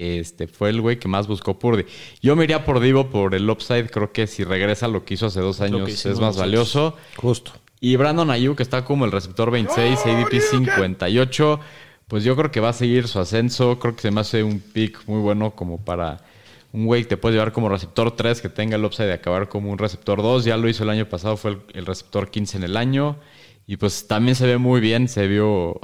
[0.00, 1.84] este, fue el güey que más buscó Purdy.
[2.22, 3.90] Yo me iría por Divo por el upside.
[3.90, 6.96] Creo que si regresa lo que hizo hace dos años es más valioso.
[7.16, 7.52] Justo.
[7.80, 11.60] Y Brandon Ayuk, que está como el receptor 26, ADP 58.
[12.08, 13.78] Pues yo creo que va a seguir su ascenso.
[13.78, 16.22] Creo que se me hace un pick muy bueno como para
[16.72, 19.48] un güey que te puede llevar como receptor 3, que tenga el upside de acabar
[19.48, 20.46] como un receptor 2.
[20.46, 23.16] Ya lo hizo el año pasado, fue el, el receptor 15 en el año.
[23.66, 25.78] Y pues también se ve muy bien, se vio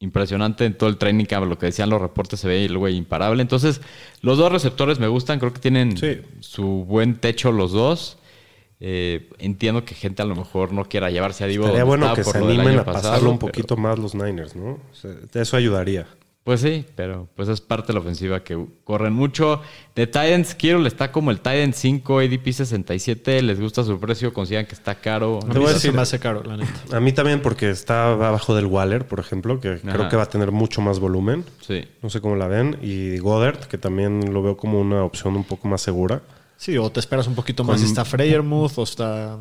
[0.00, 1.46] impresionante en todo el training camp.
[1.46, 3.42] Lo que decían los reportes, se ve el güey imparable.
[3.42, 3.80] Entonces,
[4.22, 6.20] los dos receptores me gustan, creo que tienen Sí.
[6.40, 8.18] su buen techo los dos.
[8.80, 11.66] Eh, entiendo que gente a lo mejor no quiera llevarse a Divo.
[11.66, 14.74] Donde bueno que se animen a pasarlo pasado, un pero- poquito más los Niners, ¿no?
[14.74, 16.06] O sea, eso ayudaría.
[16.48, 19.60] Pues sí, pero pues es parte de la ofensiva que corren mucho.
[19.94, 23.42] De Titans, Kittle está como el Titan 5, ADP 67.
[23.42, 25.40] Les gusta su precio, consideran que está caro.
[25.42, 26.96] A mí Te voy a decir- me hace caro, la neta.
[26.96, 30.28] A mí también porque está abajo del Waller, por ejemplo, que creo que va a
[30.30, 31.44] tener mucho más volumen.
[31.60, 31.84] Sí.
[32.02, 32.78] No sé cómo la ven.
[32.80, 36.22] Y Goddard, que también lo veo como una opción un poco más segura.
[36.56, 37.74] Sí, o te esperas un poquito más.
[37.76, 39.36] Con- si está Freyermuth o está...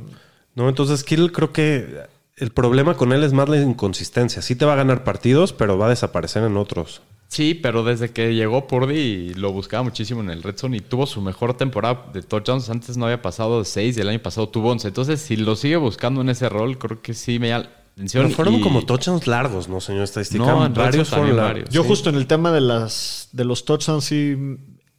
[0.55, 2.01] No, entonces Kittle creo que
[2.37, 4.41] el problema con él es más la inconsistencia.
[4.41, 7.01] Sí te va a ganar partidos, pero va a desaparecer en otros.
[7.29, 11.05] Sí, pero desde que llegó Purdy lo buscaba muchísimo en el Red Zone y tuvo
[11.07, 12.69] su mejor temporada de touchdowns.
[12.69, 14.87] Antes no había pasado de 6 y el año pasado tuvo 11.
[14.87, 18.23] Entonces, si lo sigue buscando en ese rol, creo que sí me llama la atención.
[18.25, 20.45] Pero fueron y- como touchdowns largos, ¿no, señor estadística?
[20.45, 21.43] No, en varios fueron largos.
[21.49, 21.69] varios.
[21.69, 21.89] Yo Sí.
[21.89, 24.37] justo en el tema de las de los touchdowns sí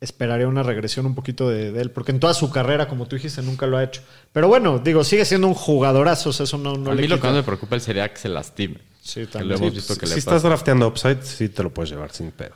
[0.00, 3.16] esperaría una regresión un poquito de, de él, porque en toda su carrera, como tú
[3.16, 4.02] dijiste, nunca lo ha hecho.
[4.32, 7.08] Pero bueno, digo, sigue siendo un jugadorazo, o sea, eso no, no a le mí
[7.08, 8.78] lo que más me preocupa sería que se lastime.
[9.02, 9.48] Sí, que también.
[9.48, 10.48] lo hemos Sí, visto que si le estás pasa.
[10.48, 12.52] drafteando upside, sí te lo puedes llevar sin pedos.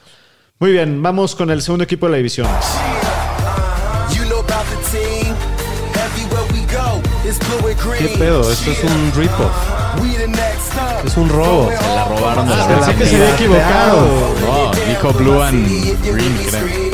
[0.59, 2.47] Muy bien, vamos con el segundo equipo de la división.
[7.99, 8.51] ¿Qué pedo?
[8.51, 9.53] Esto es un rip-off.
[11.05, 11.69] Es un robo.
[11.71, 14.35] Se la robaron de la Pensé que se había equivocado.
[14.41, 16.92] No, dijo Blue and Green, creo.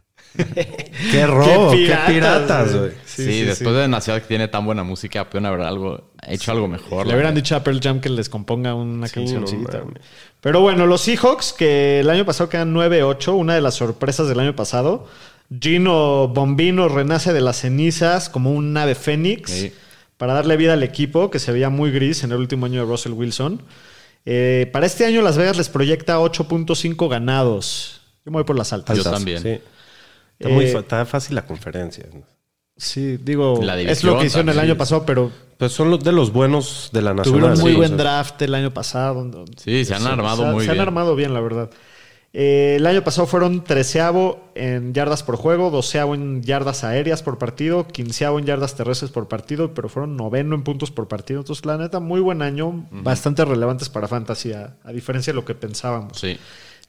[1.11, 1.71] ¡Qué robo!
[1.71, 2.79] ¡Qué piratas, piratas, güey.
[2.81, 2.91] güey!
[3.05, 6.67] Sí, después de una ciudad que tiene tan buena música, pudieron haber algo, hecho algo
[6.67, 7.05] mejor.
[7.07, 9.79] Le hubieran dicho a Pearl Jam que les componga una Sí, cancioncita.
[9.79, 9.93] no.
[10.41, 14.39] Pero bueno, los Seahawks, que el año pasado quedan 9-8, una de las sorpresas del
[14.39, 15.07] año pasado.
[15.59, 19.73] Gino Bombino renace de las cenizas como un ave fénix Sí.
[20.17, 22.85] para darle vida al equipo que se veía muy gris en el último año de
[22.89, 23.63] Russell Wilson.
[24.25, 27.98] Eh, para este año Las Vegas les proyecta 8.5 ganados.
[28.25, 28.97] Yo me voy por las altas.
[28.97, 29.41] Yo también.
[29.41, 29.49] Sí.
[30.39, 32.05] Está, Eh, está fácil la conferencia.
[32.77, 36.13] Sí, digo, La es lo que hicieron el año pasado, pero Pues son los de
[36.13, 37.41] los buenos de la nacional.
[37.41, 39.45] tuvieron muy sí, buen o sea, draft el año pasado.
[39.57, 40.81] Sí, se han armado se, muy se bien.
[40.81, 41.69] han armado bien, la verdad.
[42.31, 47.37] Eh, el año pasado fueron treceavo en yardas por juego, doceavo en yardas aéreas por
[47.39, 51.39] partido, quinceavo en yardas terrestres por partido, pero fueron noveno en puntos por partido.
[51.41, 55.43] Entonces, la neta, muy buen año, bastante relevantes para Fantasy, a, a diferencia de lo
[55.43, 56.17] que pensábamos.
[56.19, 56.37] Sí.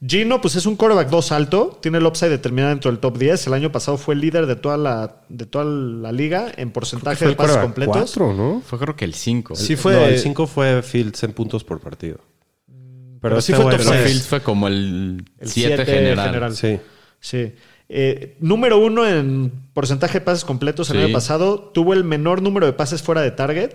[0.07, 3.19] Gino, pues es un quarterback 2 alto, tiene el upside de terminar dentro del top
[3.19, 3.47] 10.
[3.49, 7.27] El año pasado fue el líder de toda la, de toda la liga en porcentaje
[7.27, 7.95] de pases completos.
[7.97, 8.63] cuatro, ¿no?
[8.65, 9.55] Fue creo que el 5.
[9.57, 12.19] Sí, fue- No, el 5 fue Fields en puntos por partido.
[12.67, 14.05] Pero, Pero sí este fue top Pero.
[14.07, 16.27] Fields fue como el El 7 siete general.
[16.29, 16.57] general.
[16.57, 16.79] Sí.
[17.21, 17.53] Sí.
[17.91, 21.03] Eh, número uno en porcentaje de pases completos el Sí.
[21.05, 21.59] año pasado.
[21.75, 23.73] Tuvo el menor número de pases fuera de target.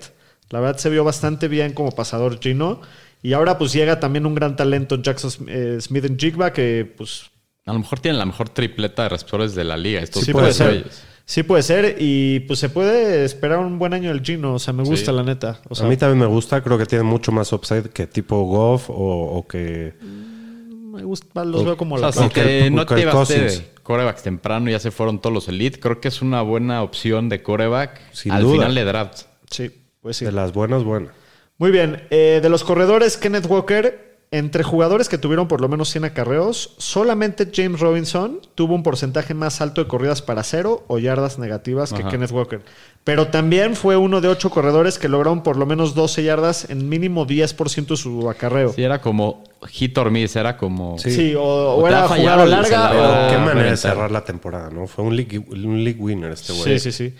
[0.49, 2.81] La verdad se vio bastante bien como pasador Gino.
[3.25, 7.31] Y ahora pues llega también un gran talento Jackson eh, Smith en Jigba que pues
[7.65, 9.99] A lo mejor tienen la mejor tripleta de receptores de la liga.
[10.01, 10.85] Estos sí puede ser.
[11.25, 11.95] Sí puede ser.
[11.99, 14.53] Y pues se puede esperar un buen año del Gino.
[14.53, 15.17] O sea, me gusta Sí.
[15.17, 15.59] la neta.
[15.69, 18.43] O sea, a mí también me gusta, creo que tiene mucho más upside que tipo
[18.43, 19.95] Goff o, o que...
[20.01, 24.21] me gusta, los veo como O sea, la Porque te, el- no te de corebacks
[24.21, 27.41] temprano y ya se fueron todos los elite, creo que es una buena opción de
[27.41, 28.53] coreback Sin al duda.
[28.53, 29.21] final de draft.
[29.49, 29.71] Sí,
[30.01, 30.25] pues sí.
[30.25, 31.11] De las buenas, buenas.
[31.57, 32.03] Muy bien.
[32.09, 36.73] eh, de los corredores, Kenneth Walker, entre jugadores que tuvieron por lo menos 100 acarreos,
[36.77, 41.93] solamente James Robinson tuvo un porcentaje más alto de corridas para cero o yardas negativas
[41.93, 42.09] que Ajá.
[42.09, 42.61] Kenneth Walker.
[43.05, 46.89] Pero también fue uno de ocho corredores que lograron por lo menos 12 yardas en
[46.89, 48.73] mínimo 10% de su acarreo.
[48.73, 50.97] Sí, era como hit or miss, era como...
[50.97, 54.87] Sí, o, o era jugada larga la o- Qué manera de cerrar la temporada, ¿no?
[54.87, 56.77] Fue un league, un league winner este güey.
[56.79, 57.15] Sí, sí, sí.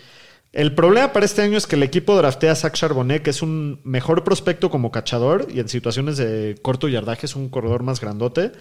[0.56, 3.42] El problema para este año es que el equipo draftea a Zach Charbonnet, que es
[3.42, 8.00] un mejor prospecto como cachador y en situaciones de corto yardaje es un corredor más
[8.00, 8.52] grandote.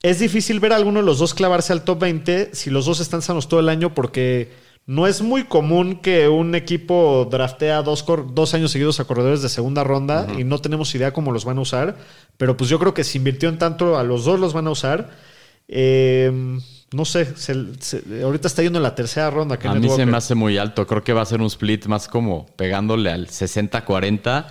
[0.00, 3.00] Es difícil ver a alguno de los dos clavarse al top 20 si los dos
[3.00, 4.52] están sanos todo el año porque
[4.86, 9.48] no es muy común que un equipo draftea dos, dos años seguidos a corredores de
[9.48, 11.96] segunda ronda y no tenemos idea cómo los van a usar.
[12.36, 14.70] Pero pues yo creo que si invirtió en tanto, a los dos los van a
[14.70, 15.10] usar.
[15.66, 16.60] Eh,
[16.92, 19.56] no sé, se- se- ahorita está yendo en la tercera ronda.
[19.56, 20.86] A Kenneth mí se me hace muy alto.
[20.86, 24.46] Creo que va a ser un split más como pegándole al 60-40.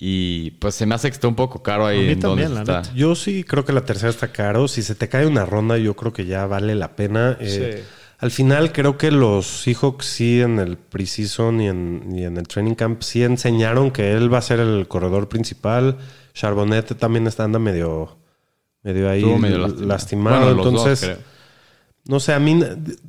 [0.00, 2.48] Y pues se me hace que está un poco caro A ahí mí en también,
[2.54, 2.82] donde la está.
[2.88, 2.94] neta.
[2.94, 4.68] Yo sí creo que la tercera está caro.
[4.68, 7.36] Si se te cae una ronda, yo creo que ya vale la pena.
[7.40, 7.94] Eh, Sí.
[8.20, 12.48] Al final, creo que los Seahawks sí en el preseason y en, y en el
[12.48, 15.98] training camp sí enseñaron que él va a ser el corredor principal.
[16.34, 18.16] Charbonnet también está anda medio,
[18.82, 19.86] medio ahí medio lastimado.
[19.86, 20.36] lastimado.
[20.46, 21.18] Bueno, los dos, Entonces, creo.
[22.08, 22.58] No sé, a mí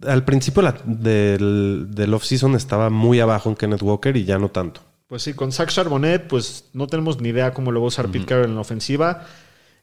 [0.07, 4.49] al principio la- del, del off-season estaba muy abajo en Kenneth Walker y ya no
[4.49, 4.81] tanto.
[5.07, 8.09] Pues sí, con Zach Charbonnet, pues no tenemos ni idea cómo lo va a usar
[8.09, 9.25] Pete Carroll en la ofensiva.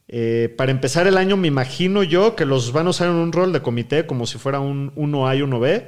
[0.09, 3.33] Eh, para empezar el año, me imagino yo que los van a usar en un
[3.33, 5.85] rol de comité como si fuera un 1A y 1B.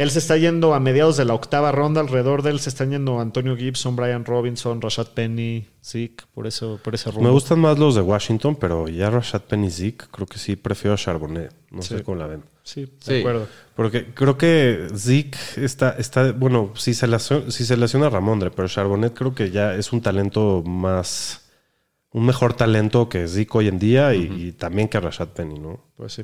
[0.00, 2.00] Él se está yendo a mediados de la octava ronda.
[2.00, 6.80] Alrededor de él se están yendo Antonio Gibson, Brian Robinson, Rashad Penny, Zeke, por, eso,
[6.82, 7.24] por ese rumbo.
[7.28, 10.94] Me gustan más los de Washington, pero ya Rashad Penny Zeke, creo que sí prefiero
[10.94, 11.52] a Charbonnet.
[11.70, 12.42] No sé cómo la ven.
[12.62, 13.18] Sí, de Sí.
[13.20, 13.46] acuerdo.
[13.76, 18.50] Porque creo que Zeke está, está bueno, si se, lesiona, si se lesiona a Ramondre,
[18.50, 21.50] pero Charbonnet creo que ya es un talento más,
[22.12, 25.78] un mejor talento que Zeke hoy en día y, y también que Rashad Penny, ¿no?
[25.96, 26.22] Pues sí.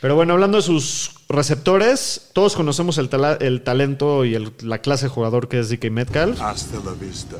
[0.00, 4.78] Pero bueno, hablando de sus receptores, todos conocemos el, tala- el talento y el- la
[4.78, 6.40] clase de jugador que es DK Metcalf.
[6.40, 7.36] Hasta la vista,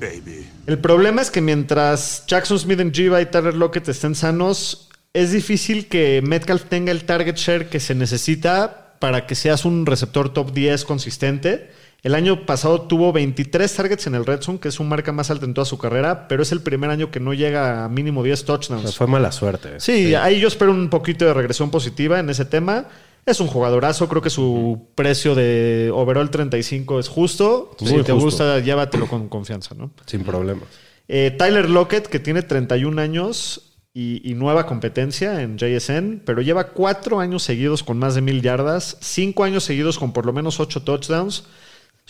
[0.00, 0.46] baby.
[0.66, 5.32] El problema es que mientras Jackson Smith en Jiva y Tyler Lockett estén sanos, es
[5.32, 10.32] difícil que Metcalf tenga el target share que se necesita para que seas un receptor
[10.32, 11.70] top 10 consistente.
[12.02, 15.30] El año pasado tuvo 23 targets en el Red Zone, que es un marca más
[15.30, 18.22] alta en toda su carrera, pero es el primer año que no llega a mínimo
[18.22, 18.96] 10 O sea, touchdowns.
[18.96, 19.80] fue mala suerte.
[19.80, 22.86] Sí, ahí yo espero un poquito de regresión positiva en ese tema.
[23.26, 27.74] Es un jugadorazo, creo que su precio de overall 35 es justo.
[27.80, 28.16] Muy si te justo.
[28.16, 29.90] gusta, llévatelo con confianza, ¿no?
[30.06, 30.68] Sin problemas.
[31.08, 36.68] Eh, Tyler Lockett, que tiene 31 años y, y nueva competencia en JSN, pero lleva
[36.68, 40.60] cuatro años seguidos con más de mil yardas, cinco años seguidos con por lo menos
[40.60, 41.44] ocho touchdowns.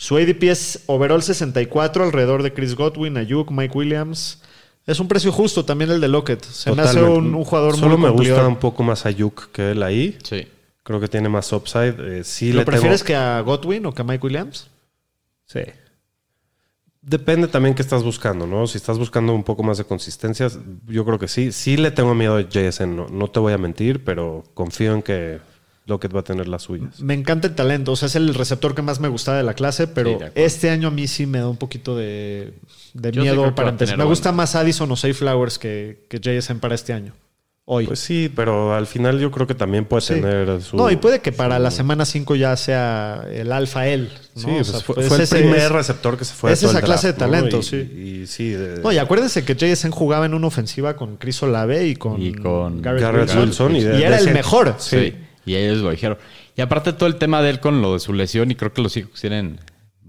[0.01, 4.41] Su ADP es overall 64, alrededor de Chris Godwin, Ayuk, Mike Williams.
[4.87, 6.41] Es un precio justo también el de Lockett.
[6.41, 7.27] Se me hace Totalmente.
[7.27, 10.17] un, un jugador Solo muy me gusta un poco más Ayuk que él ahí.
[10.23, 10.47] Sí.
[10.83, 11.95] Creo que tiene más upside.
[12.19, 14.69] Eh, sí ¿Lo le prefieres tengo- que a Godwin o que a Mike Williams?
[15.45, 15.59] Sí.
[17.01, 18.67] Depende también qué estás buscando, ¿no?
[18.67, 20.47] Si estás buscando un poco más de consistencia,
[20.87, 21.51] yo creo que sí.
[21.51, 25.01] Sí le tengo miedo a JSN, no, no te voy a mentir, pero confío en
[25.01, 25.39] que
[25.89, 27.01] Lockett va a tener las suyas.
[27.01, 29.53] Me encanta el talento, o sea, es el receptor que más me gustaba de la
[29.55, 32.53] clase, pero Sí, este año a mí sí me da un poquito de,
[32.93, 33.77] miedo para va a empezar.
[33.95, 37.13] tener Me gusta más Addison o Say Flowers que, que JSN para este año.
[37.71, 37.85] hoy.
[37.85, 40.15] Pues sí, pero al final yo creo que también puede Sí.
[40.15, 40.75] tener su.
[40.75, 44.09] no, y puede que para la semana 5 ya sea el alfa él.
[44.37, 44.41] ¿no?
[44.41, 46.51] Sí, O pues sea, fue, pues fue el ese primer es- receptor que se fue.
[46.51, 47.75] es todo el esa clase de talento, Y- sí.
[47.77, 51.85] Y, sí, de- No, y acuérdense que JSN jugaba en una ofensiva con Chris Olave
[51.85, 53.41] y con, Y con Garrett, Garrett Wilson.
[53.43, 54.73] Wilson, y Y, de- de era el mejor.
[54.79, 55.13] Sí.
[55.45, 56.17] Y ellos lo dijeron.
[56.55, 58.81] Y aparte todo el tema de él con lo de su lesión, y creo que
[58.81, 59.59] los hijos tienen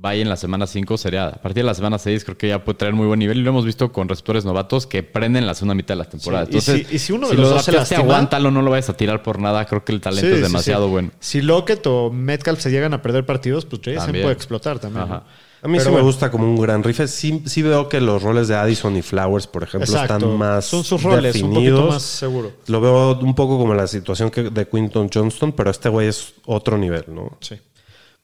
[0.03, 2.65] vaya en la semana 5, sería a partir de la semana 6, creo que ya
[2.65, 3.37] puede traer muy buen nivel.
[3.39, 6.47] Y lo hemos visto con receptores novatos que prenden la segunda mitad de la temporada.
[6.47, 8.71] Sí, y Entonces, si- y si uno de los dos se lastima- aguántalo, no lo
[8.71, 9.67] vayas a tirar por nada.
[9.67, 10.91] Creo que el talento Sí, es demasiado sí.
[10.91, 11.11] bueno.
[11.21, 14.23] Si Lockett o Metcalf se llegan a perder partidos, pues También.
[14.25, 15.05] puede explotar también.
[15.05, 15.15] Ajá.
[15.17, 15.50] ¿no?
[15.63, 16.07] A mí Pero sí me bueno.
[16.07, 17.07] gusta como un gran rifle.
[17.07, 20.15] Sí, sí veo que los roles de Addison y Flowers, por ejemplo, Exacto.
[20.17, 21.81] están más Son sus roles, un definidos.
[21.81, 22.53] poquito más seguro.
[22.69, 26.33] Lo veo un poco como la situación que, de Quinton Johnston, pero este güey es
[26.47, 27.37] otro nivel, ¿no?
[27.41, 27.57] Sí.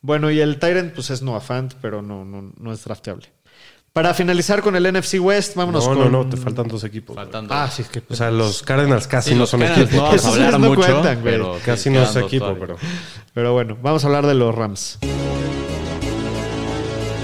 [0.01, 3.26] Bueno, y el Tyrant, pues es Noah Fant, pero no, no, no es drafteable.
[3.93, 6.12] Para finalizar con el NFC West, vámonos No, con...
[6.12, 7.16] no, no, te faltan dos equipos.
[7.16, 7.24] güey.
[7.26, 7.53] Faltando.
[7.55, 8.03] Ah, sí, es que...
[8.09, 10.03] O sea, los Cardinals casi Sí, no son Cardinals equipo.
[10.03, 12.61] no vamos a hablar no mucho, cuentan, pero Casi sí, no es equipo, todavía.
[12.66, 12.76] pero...
[13.34, 14.99] Pero bueno, vamos a hablar de los Rams.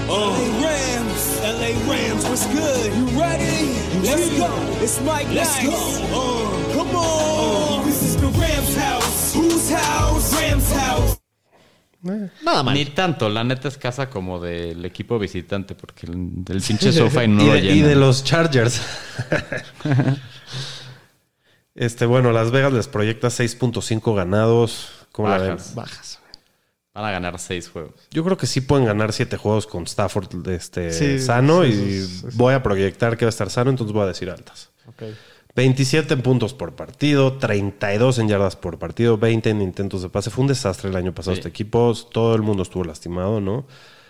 [0.07, 2.93] LA Rams, LA Rams, what's good?
[2.93, 3.73] You ready?
[4.03, 4.49] Let's go.
[4.81, 5.69] It's Mike Let's Nice.
[5.69, 5.77] go.
[6.11, 7.85] Uh, come on.
[7.85, 9.33] this is the Rams house.
[9.33, 10.33] Whose house?
[10.41, 11.17] Rams house.
[12.43, 12.73] Nada mal.
[12.73, 17.23] Ni tanto, la neta es casa como del equipo visitante, porque el, el pinche sofá
[17.23, 17.75] y no y, lo de, llena.
[17.75, 18.81] y de los Chargers.
[21.75, 24.89] este, bueno, Las Vegas les proyecta 6.5 ganados.
[25.13, 25.57] ¿Cómo la ven?
[25.75, 26.19] Bajas.
[26.93, 27.93] Van a ganar seis juegos.
[28.11, 31.71] Yo creo que sí pueden ganar 7 juegos con Stafford este, Sí, sano sí, y
[31.73, 32.27] sí, sí, sí.
[32.37, 34.69] voy a proyectar que va a estar sano, entonces voy a decir altas.
[34.87, 35.03] Ok.
[35.55, 40.29] 27 en puntos por partido, 32 en yardas por partido, 20 en intentos de pase.
[40.29, 41.39] Fue un desastre el año pasado Sí.
[41.39, 41.93] este equipo.
[42.11, 43.65] Todo el mundo estuvo lastimado, ¿no?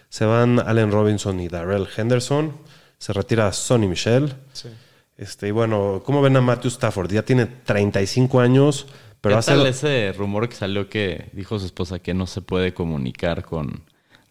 [0.10, 2.54] Se van Allen Robinson y Darrell Henderson.
[2.98, 4.34] Se retira Sonny Michel.
[4.54, 4.70] Sí.
[5.18, 7.12] Este, y bueno, ¿cómo ven a Matthew Stafford?
[7.12, 8.88] Ya tiene 35 años,
[9.24, 9.52] pero ¿Qué hace...
[9.54, 13.82] tal ese rumor que salió que dijo su esposa que no se puede comunicar con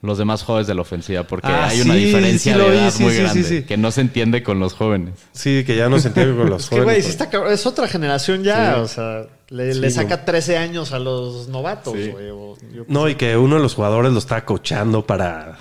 [0.03, 2.91] los demás jóvenes de la ofensiva porque Ah, hay una diferencia sí de vi, edad
[2.91, 3.63] sí, muy grande sí.
[3.63, 5.15] que no se entiende con los jóvenes.
[5.33, 7.05] Sí, que ya no se entiende con los Es que, jóvenes.
[7.05, 7.53] sí está cabrón.
[7.53, 8.75] es otra generación ya.
[8.75, 8.81] Sí.
[8.81, 10.25] O sea, le, Sí, le saca no.
[10.25, 12.09] 13 años a los novatos, Sí.
[12.11, 12.31] güey.
[12.31, 15.57] o- yo- No, y que uno de los jugadores lo estaba coachando para,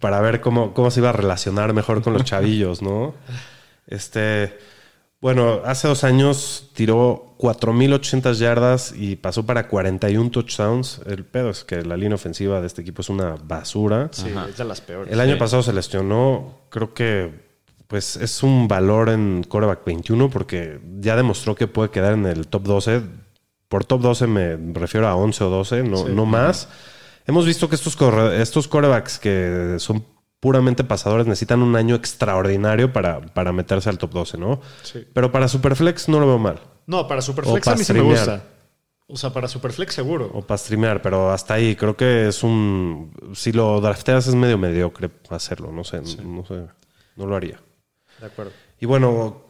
[0.00, 3.14] para ver cómo, cómo se iba a relacionar mejor con los chavillos, ¿no?
[3.86, 4.58] Este,
[5.20, 11.00] bueno, hace dos años tiró 4.800 yardas y pasó para 41 touchdowns.
[11.06, 14.08] El pedo es que la línea ofensiva de este equipo es una basura.
[14.12, 15.12] Sí, es de las peores.
[15.12, 15.38] El año Sí.
[15.38, 17.50] pasado se lesionó, creo que
[17.86, 22.46] pues es un valor en coreback 21 porque ya demostró que puede quedar en el
[22.46, 23.02] top 12.
[23.68, 26.04] Por top 12 me refiero a 11 o 12, no, Sí.
[26.14, 26.68] no más.
[27.26, 30.04] Hemos visto que estos, corre- estos corebacks que son
[30.40, 34.60] puramente pasadores necesitan un año extraordinario para, para meterse al top 12, ¿no?
[34.82, 35.06] Sí.
[35.12, 36.60] Pero para Superflex no lo veo mal.
[36.86, 38.42] No, para Superflex O a mí sí me gusta.
[39.06, 40.30] O sea, para Superflex seguro.
[40.32, 43.12] O para streamear, pero hasta ahí creo que es un...
[43.34, 46.66] Si lo drafteas es medio mediocre hacerlo, no sé, no sé,
[47.16, 47.60] no lo haría.
[48.20, 48.52] De acuerdo.
[48.80, 49.42] Y bueno,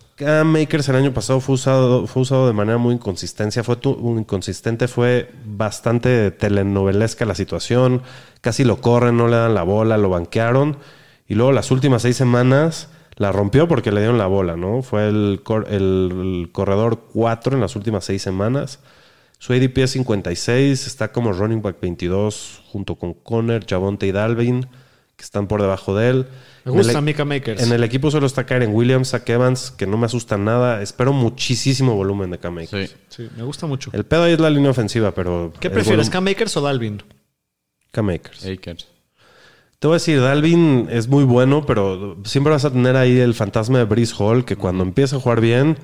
[0.44, 3.62] Makers el año pasado fue usado, fue usado de manera muy inconsistente.
[3.62, 8.02] Fue tu- inconsistente, fue bastante telenovelesca la situación.
[8.40, 10.76] Casi lo corren, no le dan la bola, lo banquearon.
[11.28, 14.82] Y luego las últimas seis semanas la rompió porque le dieron la bola, ¿no?
[14.82, 15.40] Fue el
[16.52, 18.80] corredor 4 en las últimas seis semanas.
[19.38, 24.66] Su ADP es 56, está como running back 22 junto con Conner, Javonte y Dalvin,
[25.20, 26.16] que están por debajo de él.
[26.64, 27.62] Me En el- gusta Mika Makers.
[27.62, 30.80] en el equipo solo está Karen Williams, Zach Evans, que no me asusta nada.
[30.80, 32.90] Espero muchísimo volumen de Cam Akers.
[32.90, 32.96] Sí.
[33.24, 33.90] Sí, me gusta mucho.
[33.92, 35.52] El pedo ahí es la línea ofensiva, pero...
[35.60, 37.02] ¿Qué prefieres, volum- Cam Makers o Dalvin?
[37.92, 38.46] Cam Akers.
[38.46, 38.88] Akers.
[39.78, 43.34] Te voy a decir, Dalvin es muy bueno, pero siempre vas a tener ahí el
[43.34, 45.76] fantasma de Breeze Hall, que cuando empieza a jugar bien,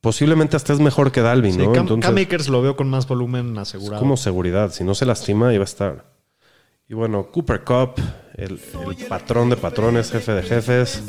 [0.00, 1.72] posiblemente hasta es mejor que Dalvin, Sí, ¿no?
[1.72, 4.00] Cam, Entonces, Cam Akers lo veo con más volumen asegurado.
[4.00, 4.72] como seguridad.
[4.72, 6.09] Si no se lastima, va a estar.
[6.90, 8.02] Y bueno, Cooper Cup,
[8.34, 8.58] el,
[9.08, 11.00] patrón de patrones, jefe de jefes.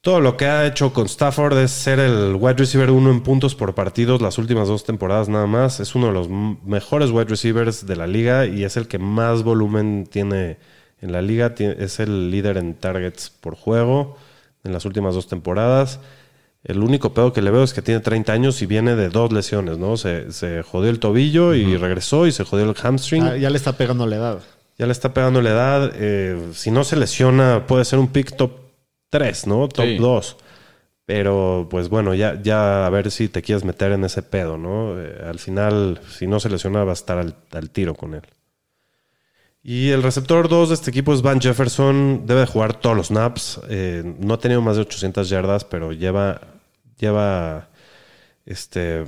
[0.00, 3.54] Todo lo que ha hecho con Stafford es ser el wide receiver uno en puntos
[3.54, 5.78] por partidos las últimas dos temporadas nada más.
[5.78, 9.42] Es uno de los mejores wide receivers de la liga y es el que más
[9.42, 10.56] volumen tiene
[11.02, 11.54] en la liga.
[11.58, 14.16] Es el líder en targets por juego
[14.64, 16.00] en las últimas dos temporadas.
[16.64, 19.32] El único pedo que le veo es que tiene 30 años y viene de dos
[19.32, 19.96] lesiones, ¿no?
[19.98, 23.22] Se, se jodió el tobillo y regresó y se jodió el hamstring.
[23.22, 24.38] Ah, ya le está pegando la edad.
[24.78, 25.92] Ya le está pegando la edad.
[25.94, 28.52] eh, si no se lesiona, puede ser un pick top
[29.10, 29.68] 3, ¿no?
[29.68, 29.96] Top Sí.
[29.98, 30.36] 2.
[31.06, 34.98] Pero, pues bueno, ya, ya a ver si te quieres meter en ese pedo, ¿no?
[34.98, 38.22] Eh, al final, si no se lesiona, va a estar al, al tiro con él.
[39.62, 42.22] Y el receptor 2 de este equipo es Van Jefferson.
[42.26, 43.60] Debe de jugar todos los snaps.
[43.68, 46.40] Eh, no ha tenido más de 800 yardas, pero lleva,
[47.04, 47.68] lleva
[48.46, 49.04] este,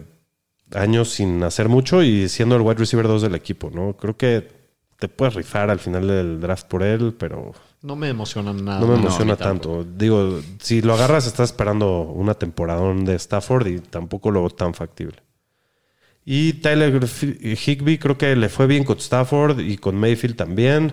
[0.73, 3.97] años sin hacer mucho y siendo el wide receiver 2 del equipo, ¿no?
[3.97, 4.49] Creo que
[4.99, 8.81] te puedes rifar al final del draft por él, pero No me emocionan nada.
[8.81, 9.85] no me emociona tanto.
[9.85, 14.75] Digo, si lo agarras, estás esperando una temporadón de Stafford y tampoco lo veo tan
[14.75, 15.23] factible.
[16.25, 20.93] Y Tyler Higby creo que le fue bien con Stafford y con Mayfield también.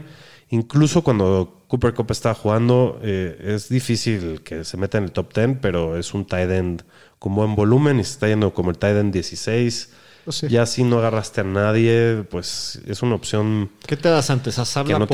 [0.53, 5.33] Incluso cuando Cooper Cup está jugando, eh, es difícil que se meta en el top
[5.33, 6.83] 10, pero es un tight end
[7.17, 9.89] con buen volumen y se está yendo como el tight end 16.
[10.25, 10.47] Pues sí.
[10.49, 14.59] Ya si no agarraste a nadie, pues es una opción ¿Qué te das antes?
[14.59, 15.07] ¿A la no.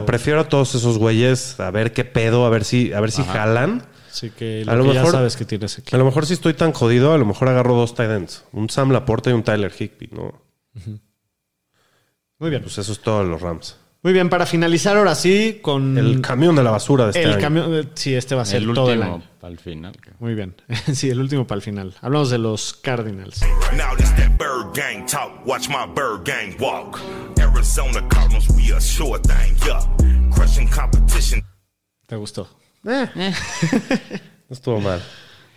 [0.00, 3.10] O prefiero a todos esos güeyes a ver qué pedo, a ver si, a ver
[3.10, 3.82] si jalan.
[4.12, 5.96] Sí, que A lo, que ya mejor- sabes que tienes aquí.
[5.96, 8.44] A lo mejor si estoy tan jodido, a lo mejor agarro dos tight ends.
[8.52, 10.40] Un Sam Laporta y un Tyler Higby, ¿no?
[12.38, 12.62] Muy bien.
[12.62, 13.76] Pues eso es todo de los Rams.
[14.02, 17.32] Muy bien, para finalizar ahora sí con El camión de la basura de este el
[17.32, 17.40] año.
[17.40, 17.74] camión.
[17.74, 19.24] eh, Sí, este va a ser El todo el último año.
[19.42, 19.96] al final.
[20.20, 20.54] Muy bien.
[20.94, 21.94] Sí, el último para el final.
[22.00, 23.40] Hablamos de los Cardinals.
[32.06, 32.48] ¿Te gustó?
[34.48, 35.02] No estuvo mal.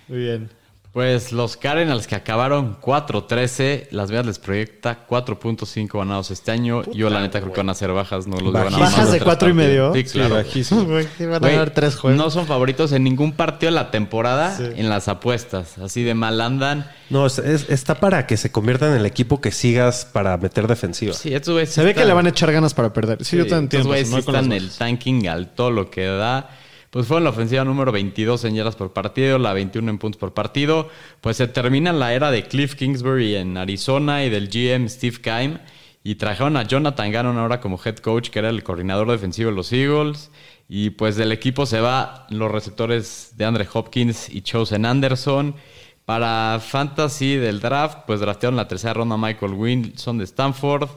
[0.10, 0.50] Muy bien.
[0.94, 6.82] Pues los Cardinals que acabaron 4-13, Las Vegas les proyecta 4.5 ganados este año.
[6.92, 9.06] Yo la neta creo que van a ser bajas, no los van a ganar Bajas
[9.06, 9.94] de tres cuatro y partidos.
[9.94, 10.06] medio.
[10.06, 11.40] Sí, claro.
[11.40, 12.18] van a tres juegos.
[12.18, 14.66] no son favoritos en ningún partido de la temporada Sí.
[14.76, 15.78] en las apuestas.
[15.78, 16.92] Así de mal andan.
[17.10, 20.68] No, es- es- está para que se convierta en el equipo que sigas para meter
[20.68, 21.14] defensiva.
[21.14, 23.24] Sí, estos güeyes Se ve que le van a echar ganas para perder.
[23.24, 23.88] Sí, yo te estos entiendo.
[23.88, 26.50] güeyes eso, sí no están el tanking al todo lo que da.
[26.92, 30.34] Pues fueron la ofensiva número 22 en yardas por partido, la 21 en puntos por
[30.34, 30.90] partido.
[31.22, 35.60] Pues se termina la era de Cliff Kingsbury en Arizona y del GM Steve Keim.
[36.04, 39.56] Y trajeron a Jonathan Gannon ahora como head coach, que era el coordinador defensivo de
[39.56, 40.32] los Eagles.
[40.68, 45.56] Y pues del equipo se va los receptores de Andre Hopkins y Chosen Anderson.
[46.04, 50.90] Para Fantasy del draft, pues draftearon la tercera ronda Michael Wilson de Stanford.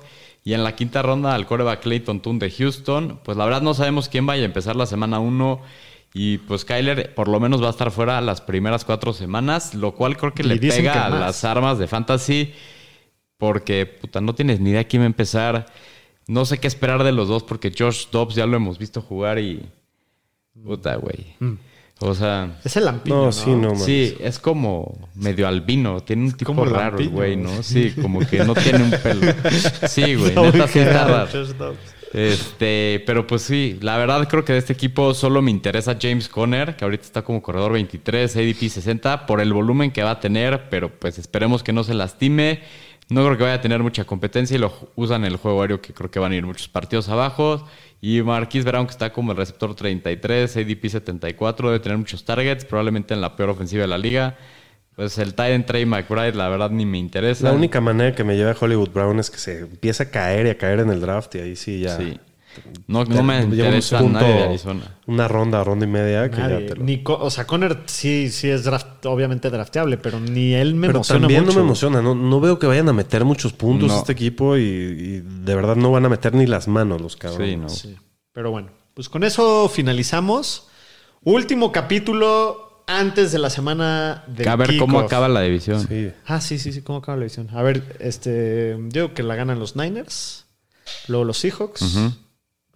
[0.45, 3.19] Y en la quinta ronda al coreback Clayton Tune de Houston.
[3.25, 5.63] Pues la verdad no sabemos quién vaya a empezar la semana 1.
[6.13, 9.75] Y pues Kyler por lo menos va a estar fuera las primeras cuatro semanas.
[9.75, 12.53] Lo cual creo que le pega que a las armas de Fantasy.
[13.39, 15.67] Porque, puta, no tienes ni idea quién va a empezar.
[16.27, 19.39] No sé qué esperar de los dos porque Josh Dobbs ya lo hemos visto jugar
[19.39, 19.63] y...
[20.63, 21.35] Puta, güey.
[21.41, 21.55] Mm.
[22.01, 22.59] O sea...
[22.65, 23.33] Es el lampiño, No, ¿no?
[23.33, 23.79] sí, no, man.
[23.79, 26.01] Sí, es como medio albino.
[26.03, 27.37] Tiene un tipo como raro el güey.
[27.37, 27.63] ¿no?
[27.63, 29.33] Sí, como que no tiene un pelo.
[29.89, 30.29] Sí, güey.
[30.29, 30.69] Está muy Neta
[31.31, 31.73] sí está.
[32.15, 36.29] Este, pero pues sí, la verdad creo que de este equipo solo me interesa James
[36.29, 40.21] Conner, que ahorita está como corredor 23, ADP 60, por el volumen que va a
[40.21, 42.61] tener, pero pues esperemos que no se lastime.
[43.09, 45.83] No creo que vaya a tener mucha competencia y lo usan en el juego aéreo,
[45.83, 47.67] que creo que van a ir muchos partidos abajo.
[48.07, 52.67] Y Marquis Brown, que está como el receptor 33, ADP 74, debe tener muchos targets,
[52.67, 54.37] probablemente en la peor ofensiva de la liga.
[54.95, 57.45] Pues el Titan Trey McBride, la verdad, ni me interesa.
[57.45, 60.45] La única manera que me lleva a Hollywood Brown es que se empiece a caer
[60.45, 61.97] y a caer en el draft y ahí sí ya.
[61.97, 62.21] Sí.
[62.87, 64.97] No, no me Lleva un interesa punto- nadie de Arizona.
[65.07, 66.61] Una ronda, ronda y media que Nadie.
[66.63, 66.85] ya te lo...
[66.85, 70.87] Ni Co- o sea, Conner sí, sí es draft, obviamente drafteable, pero ni él me
[70.89, 71.53] Pero emociona también mucho.
[71.55, 72.03] no me emociona.
[72.03, 73.99] No, no veo que vayan a meter muchos puntos No.
[73.99, 77.49] este equipo y, y de verdad no van a meter ni las manos los cabrones.
[77.51, 77.69] Sí, no.
[77.69, 77.97] Sí.
[78.33, 80.69] Pero bueno, pues con eso finalizamos.
[81.23, 85.87] Último capítulo antes de la semana de a ver cómo acaba la división.
[85.89, 86.11] Sí.
[86.27, 87.49] Ah, sí, sí, sí, cómo acaba la división.
[87.55, 90.45] A ver, este, yo digo que la ganan los Niners,
[91.09, 92.13] luego los Seahawks, Ujú.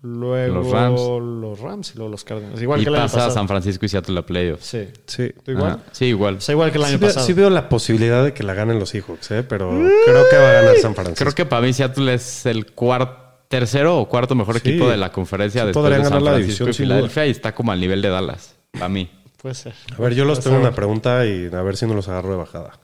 [0.03, 1.01] Luego Los Rams.
[1.01, 2.61] los Rams y luego los Cardinals.
[2.63, 3.35] Igual y que el año pasa a pasado.
[3.35, 4.65] San Francisco y Seattle a playoffs.
[4.65, 4.89] Sí.
[5.07, 5.31] Sí.
[5.45, 5.73] ¿Tú igual?
[5.73, 5.81] Ajá.
[5.93, 6.37] Sí, igual.
[6.37, 7.27] O sea, igual que el año Sí veo, pasado.
[7.27, 9.43] sí veo la posibilidad de que la ganen los Seahawks, ¿eh?
[9.43, 11.19] pero creo que va a ganar San Francisco.
[11.25, 13.17] Creo que para mí Seattle es el cuarto,
[13.49, 14.69] tercero o cuarto mejor Sí.
[14.69, 17.31] equipo de la conferencia Sí después podrían de San ganar la división, y Filadelfia y
[17.31, 19.11] está como al nivel de Dallas, para mí.
[19.41, 19.73] Puede ser.
[19.97, 20.67] A ver, yo los Puede tengo ser.
[20.69, 22.79] una pregunta y a ver si no los agarro de bajada.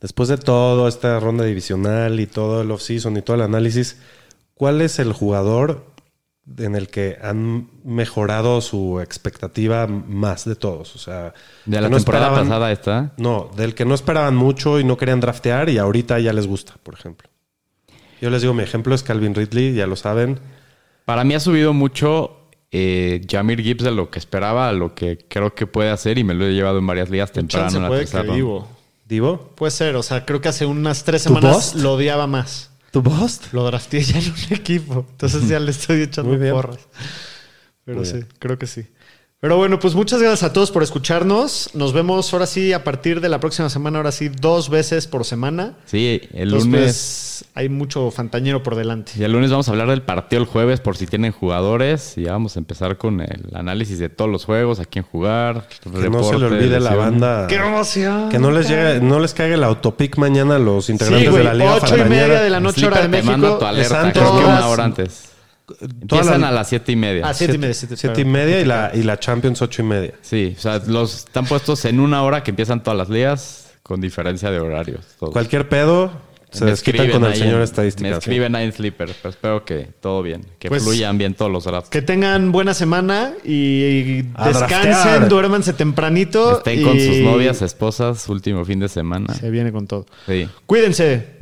[0.00, 3.98] Después de todo, esta ronda divisional y todo el offseason y todo el análisis,
[4.54, 5.91] ¿cuál es el jugador
[6.58, 10.94] en el que han mejorado su expectativa más de todos?
[10.96, 11.34] O sea,
[11.64, 13.12] De la no temporada esperaban- pasada está.
[13.16, 16.74] No, del que no esperaban mucho y no querían draftear y ahorita ya les gusta,
[16.82, 17.28] por ejemplo.
[18.20, 20.38] Yo les digo, mi ejemplo es Calvin Ridley, ya lo saben.
[21.04, 22.38] Para mí ha subido mucho
[22.70, 26.24] eh, Jamir Gibbs de lo que esperaba a lo que creo que puede hacer y
[26.24, 28.32] me lo he llevado en varias ligas temprano Chance en la puede que.
[28.32, 28.68] Divo.
[29.04, 32.70] Divo, Puede ser, o sea, creo que hace unas tres ¿Tu semanas lo odiaba más.
[32.92, 33.52] ¿Tu bust?
[33.52, 35.06] Lo drafteé ya en un equipo.
[35.12, 36.88] Entonces ya le estoy echando porras.
[37.84, 38.28] Pero Muy sí, bien.
[38.38, 38.86] creo que sí.
[39.42, 41.70] Pero bueno, pues muchas gracias a todos por escucharnos.
[41.74, 45.24] Nos vemos ahora sí a partir de la próxima semana, ahora sí, dos veces por
[45.24, 45.74] semana.
[45.84, 46.82] Sí, el Entonces, lunes.
[46.84, 49.10] pues, hay mucho fantaño por delante.
[49.18, 52.16] Y el lunes vamos a hablar del partido el jueves por si tienen jugadores.
[52.16, 55.66] Y vamos a empezar con el análisis de todos los juegos, a quién jugar.
[55.82, 57.48] Que no se le olvide la banda.
[57.48, 58.28] ¡Qué emoción!
[58.28, 61.42] Que no les llegue, no les caiga el autopic mañana a los Sí, integrantes güey,
[61.42, 62.26] de la Liga ocho y Fantañera.
[62.28, 63.58] media de la noche, hora de Sleeper te México.
[63.58, 65.31] tu alerta, creo que una hora antes.
[65.80, 67.26] Empiezan la- a las siete y media.
[67.28, 67.74] Ah, siete y media.
[67.74, 70.12] Siete, Siete y media y la, y la Champions ocho y media.
[70.22, 74.00] Sí, o sea, los están puestos en una hora que empiezan todas las ligas con
[74.00, 75.04] diferencia de horarios.
[75.18, 75.32] todos.
[75.32, 76.12] Cualquier pedo,
[76.50, 78.10] se desquitan con el señor en- estadística.
[78.10, 81.50] Me escriben ahí en Sleeper, pero espero que todo bien, que Pues- fluyan bien todos
[81.50, 81.88] los drafts.
[81.88, 86.58] Que tengan buena semana y descansen, duérmanse tempranito.
[86.58, 89.32] Estén con sus novias, esposas, último fin de semana.
[89.34, 90.06] Se viene con todo.
[90.26, 90.48] Sí.
[90.66, 91.41] Cuídense.